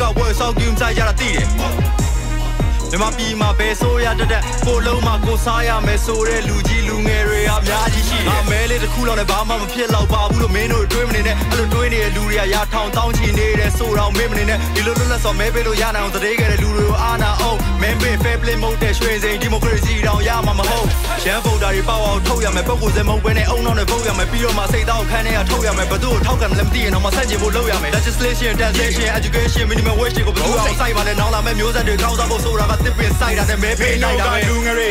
[0.00, 20.86] ကောက်ပွဲစောင့်ကြည့်ဆိုင်ကြတာသိတယ်မြန်မာပြည်မှာဘယ်ဆိုရတတ်တဲ့ကိုလုံးမှာကိုစားရမယ်ဆိုတဲ့လူကြီးလူငယ်တွေ အများကြီးရှိတယ်။အမဲလေးတစ်ခုလောက်နဲ့ဘာမှမဖြစ်တော့ပါဘူးလို့မင်းတို့တွေးမနေနဲ့အဲ့လိုတွေးနေတဲ့လူတွေကရာထောင်တောင်းချီနေတယ်ဆိုတော့မင်းမနေနဲ့ဒီလိုလွတ်လပ်စွာမဲပေးလို့ရနိုင်အောင်တရေခဲ့တဲ့လူတွေကိုအာနာအောင်မင်းပေး fair play မဟုတ်တဲ့ရွှေစိန်ဒီမိုကရေစီတောင်ရမှာမဟုတ်
[21.24, 34.88] ရန်ဗုဒ္ဓတွေပေါ့အောင်ထုတ်ရမယ်ပုံကိုယ်စမဟုတ်ဘဲနဲ့အုံနောက်နဲ့ဗုတ်ရမယ်ပြီးတော့မှစိတ်တောက်ခန်းထဲကထုတ်ရမယ်ဘသူ့ကိုထောက်ခံလည်းမသိရင်တော့မဆက်ချင်ဖို့လုပ်ရမယ် legislation taxation education minimum wage တွေကိုဘယ်သူအောင်စိုက်ပါလဲနောက်လာမဲ့မျိုးဆက်တွေကောင်းစားဖို့ဆိုတာကတစ်ပင်စိုက်တာနဲ့မဲပေးလိုက်တာပဲလူငယ်တွေ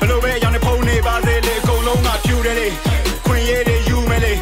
[0.00, 2.68] ဘလို့ပဲရောင်းနေဖုံးနေပါစေလေအကုန်လုံးကဖြူတယ်လေ
[3.26, 4.32] ခွင့်ရည်တွေယူမယ်လေ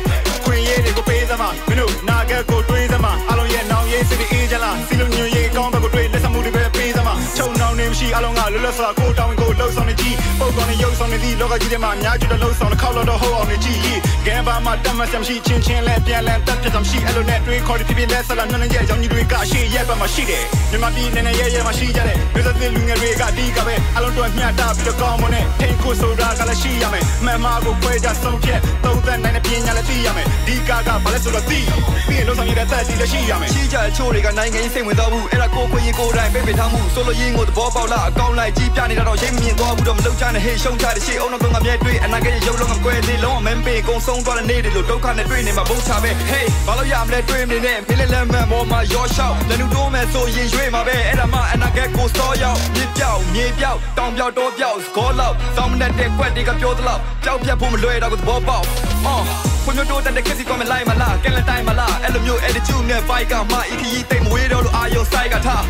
[0.44, 13.80] ခွင့်ရည်တွေကိုပေးစမ်းမမင်းတို့နာဂတ်ကိုတွေးစမ်းမအလုံးရဲ့နောင်ရေးစစ်တွေအေးချလားစီလုံးညွန်ရေးကောင်းဘက်ကိုတွေးလက်စမှုတွေပဲပေးစမ်းမချုံနောင်နေမရှိအလုံးကလွတ်လပ်စွာကိုတောင်း ကိုလှုပ်ဆောင်နေကြည့်ပုံကောင်းနေရုပ်ဆောင်နေသည့်လောကကြီးထဲမှာအများကြီးတော့လှုပ်ဆောင်နေခောက်လို့တော့ဟုတ်အောင်နေကြည့်
[14.26, 31.58] ဂမ်ဘာမှာတတ်မှတ်စမရှိချင်းချင်းလဲပြန်လန်တက်ပြတ်မရှိအဲ့လိုနဲ့တွေးခေါ်ပြီးဖြစ်ဖြစ်လဲဆက်လာညနေရဲ့ရောင်ကြီးတွေကရှေ့ရက်ဘက်မှာရှိတယ်မြန်မာပြည်နေနေရဲရဲမှာရှိကြတယ်မျိုးဆက်သစ်လူငယ်တွေကဒီကပဲအလုံးတော့မျှတာပြီးတော့ကောင်းမွန်တဲ့ထိန်ကိုဆိုတာကလည်းရှိရမယ်မှန်မှာကိုခွဲခြားဆုံးဖြတ်သုံးသက်နိုင်တဲ့ပညာလည်းသိရမယ်ဒီကကဘာလဲဆိုတော့သိ
[32.06, 58.64] ပြီးရင်လုံးဆောင်ရတဲ့တက်တီလည်းရှိရမယ်ရှိကြအချို့တွေကနိုင်ငံရေးစိတ်ဝင်စားဘူးအဲ့ဒါကိုခွင့်ရင်ကိုယ်တိုင်ပေးပေးထားမှုဆိုလိုရင်းကိုသဘောပေါက်လားအကောင့်လိုက်ကြီးပြနေတာတော့ရိပ်မြင်သွားဘူးတော့မလုပ်ချနဲ့ဟေးရှုံးချတဲ့ရှေ့အုံနောက်တော့ငါမြဲတွေ့အနာဂတ်ရဲ့ရုပ်လုံးကကွဲသေးလုံးဝမင်းပေးကုံဆုံးသွားတဲ့နေ့တွေလို့ဒုက္ခနဲ့တွေ့နေမှာဘုတ်ချပဲ hey ဘာလို့ရမလဲတွေ့မနေနဲ့မင်းလည်းလက်မှန်ပေါ်မှာရောရှောက်လက်နူတိုးမဲ့ဆိုရင်ရွေးမှာပဲအဲ့ဒါမှအနာဂတ်ကိုစောရောက်မြစ်ပြောက်မြေပြောက်တောင်ပြောက်တောပြောက်စကောလောက်စောင်းမနဲ့တဲ့ကွက်တွေကပြောသလောက်ကြောက်ပြတ်ဖို့မလွယ်တော့ဘူးသဘောပေါက်
[59.06, 65.62] အော် ခွန်မျိုးတိုးတဲ့ခက်စီကမလိုက်မလားကဲလက်တိုင်းမလားအဲ့လိုမျိုး attitude နဲ့ fight ကမှအီခီတိတ်မဝေးတော့လို့အာယုံဆိုင်ကထား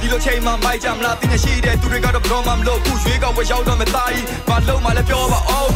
[0.00, 5.70] ဒီလိုချိန်မှမိုက်ကြမလားတင်းရှိတဲ့သူတွေကတော့ဘရောမှမလို့ခုရွေးကောက်ဝယ်ရောက်တော့မသားကြီးဘာလို့မှလည်းပြောပါအောင်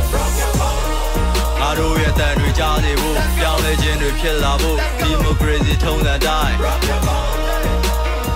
[1.61, 6.57] ငါတို့ရဲ့တန်တွေကြားစေဖို့ပြောင်းလဲခြင်းတွေဖြစ်လာဖို့ဒီမိုကရေစီထုံးစံတိုင်း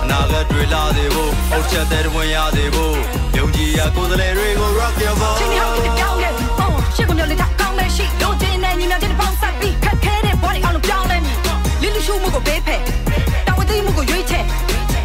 [0.03, 2.95] အနာဂတ်တွေလာစေဖို့အုတ်ချက်တဲ့ဝင်ရစေဖို့
[3.37, 6.29] ယုံကြည်ရာကိုယ်စားလှယ်တွေကို rock your vote ချင်းရောက်တဲ့ပြောင်းလဲ
[6.59, 11.27] အော်ရှစ်ကုန်မျိုးလေးထားကောင်းလဲရှိလို့ ချင်းနဲ့ညီမတဲ့ပေါင်းဆက်ပြီးခက်ခဲတဲ့ဘဝတွေအောင်လို့ပြောင်းလဲလ
[11.85, 12.81] င်းလူရှုမှုကိုပေးဖယ်
[13.47, 14.43] တောင်းဝသိမှုကိုရွေးချယ်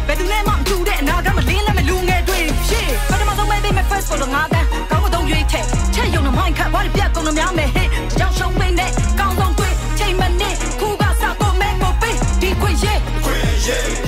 [0.07, 2.39] ဘယ်သူနဲ့မှမတူတဲ့အနာဂတ်မလင်းလဲမလူငယ်တွေ
[2.69, 5.65] ရှေ့ပထမဆုံးပဲပေးမယ် first ဆိုတော့ငါတန်းကောင်းမတော့ရွေးချယ်
[5.95, 7.87] ချက်ရုံနဲ့မိုင်းခတ်ဘဝတွေပြတ်ကုန်လို့များမယ်ဟဲ့
[8.19, 14.06] ကြောင်ရှုံးပေးနဲ့ကောင်းဆုံးတွေ့ချိန်မနစ်ခုကစတော့မဲကိုပေးဒီခွင့်ရဲ့ခွင့်ရဲ့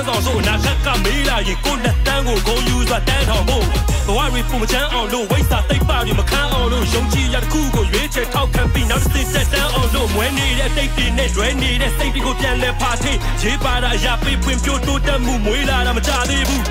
[0.00, 3.64] နဲ့ထမ်းဆောင်လို့နာခက်ကမေးလာရင်ကိုလက်တန်းကိုဂုံယူစွာတန်းထောင်ဖို့
[4.06, 16.62] ဘဝရီပုံမချမ်းအောင်လို့ဝိစာသိပ်ပါပြီးမခန်းအောင်လို့ယုံကြည်ရတစ်ခုကိုရွေးချယ်ထောက်ခံပြီးနောက်တစ်စတက်တန်းအောင်လို့မွဲနေတဲ့တိတ်တွေနဲ့ရွဲနေတဲ့စိတ်တွေကိုပြန်လဲဖာထိရေးပါတာအရာပေးပွင့်ပြိုးတိုးတက်မှုမွေးလာတာမကြသေးဘူး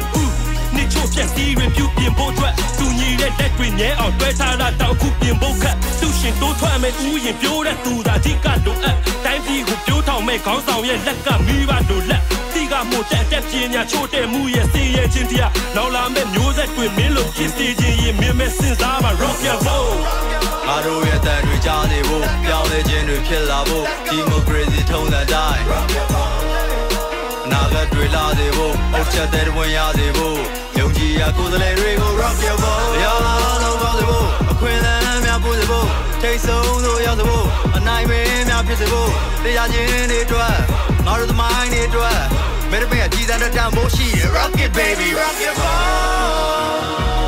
[0.76, 20.00] နှစ်ချို့ပြက်စီးတွေပြုပြင်ဖို့အတွက်သူညီတဲ့လက်တွေညဲအောင်တွဲထားတာတောက်ခုပြင်ဖို့ခက်သူရှင်တိုးထွက်မဲ့ဥယျင်ပြိုးတဲ့သူသာအဓိကလိုအပ်တိုင်းပြည်ကိုပြိုးထောင်မဲ့ခေါင်းဆောင်ရဲ့လက်ကမိဘလိုလက် တီကမို့တက်တက်ပြင်းညာချို့တဲ့မှုရဲ့စင်ရဲ့ချင်းတရားနောက်လာမဲ့မျိုးဆက်တွေမင်းလို့ဖြစ်စေခြင်းရင်မြင်မဲ့စဉ်းစားပါ rock your vote
[20.68, 25.64] ငါငါတို့ရဲ့တန်တွေကြားနေဖို့ပြောင်းလဲခြင်းတွေဖြစ်လာဖို့ဒီမိုကရေစီထုံးစံတိုင်း
[27.46, 30.40] အနာဂတ်တွေလာစေဖို့အုတ်ချက်တဲ့ဝင်ရစေဖို့
[30.80, 33.34] ယုံကြည်ရာကိုယ်စားလှယ်တွေကို rock your boat ရောင်းလာ
[33.64, 39.12] လုံးကောင်းစေဖို့အခွင့်အလမ်းများပို့စေဖို့ ထိတ်ဆုံးသို့ရောက်စေဖို့အနိုင်မင်းများဖြစ်စေဖို့
[39.44, 40.58] တရားခြင်းတွေအတွက်
[41.06, 42.20] ငါတို့သမိုင်းတွေအတွက်
[42.72, 47.19] မဲရပင်အကြည်စံတဲ့တန်ဖိုးရှိတယ် rock it baby rock your boat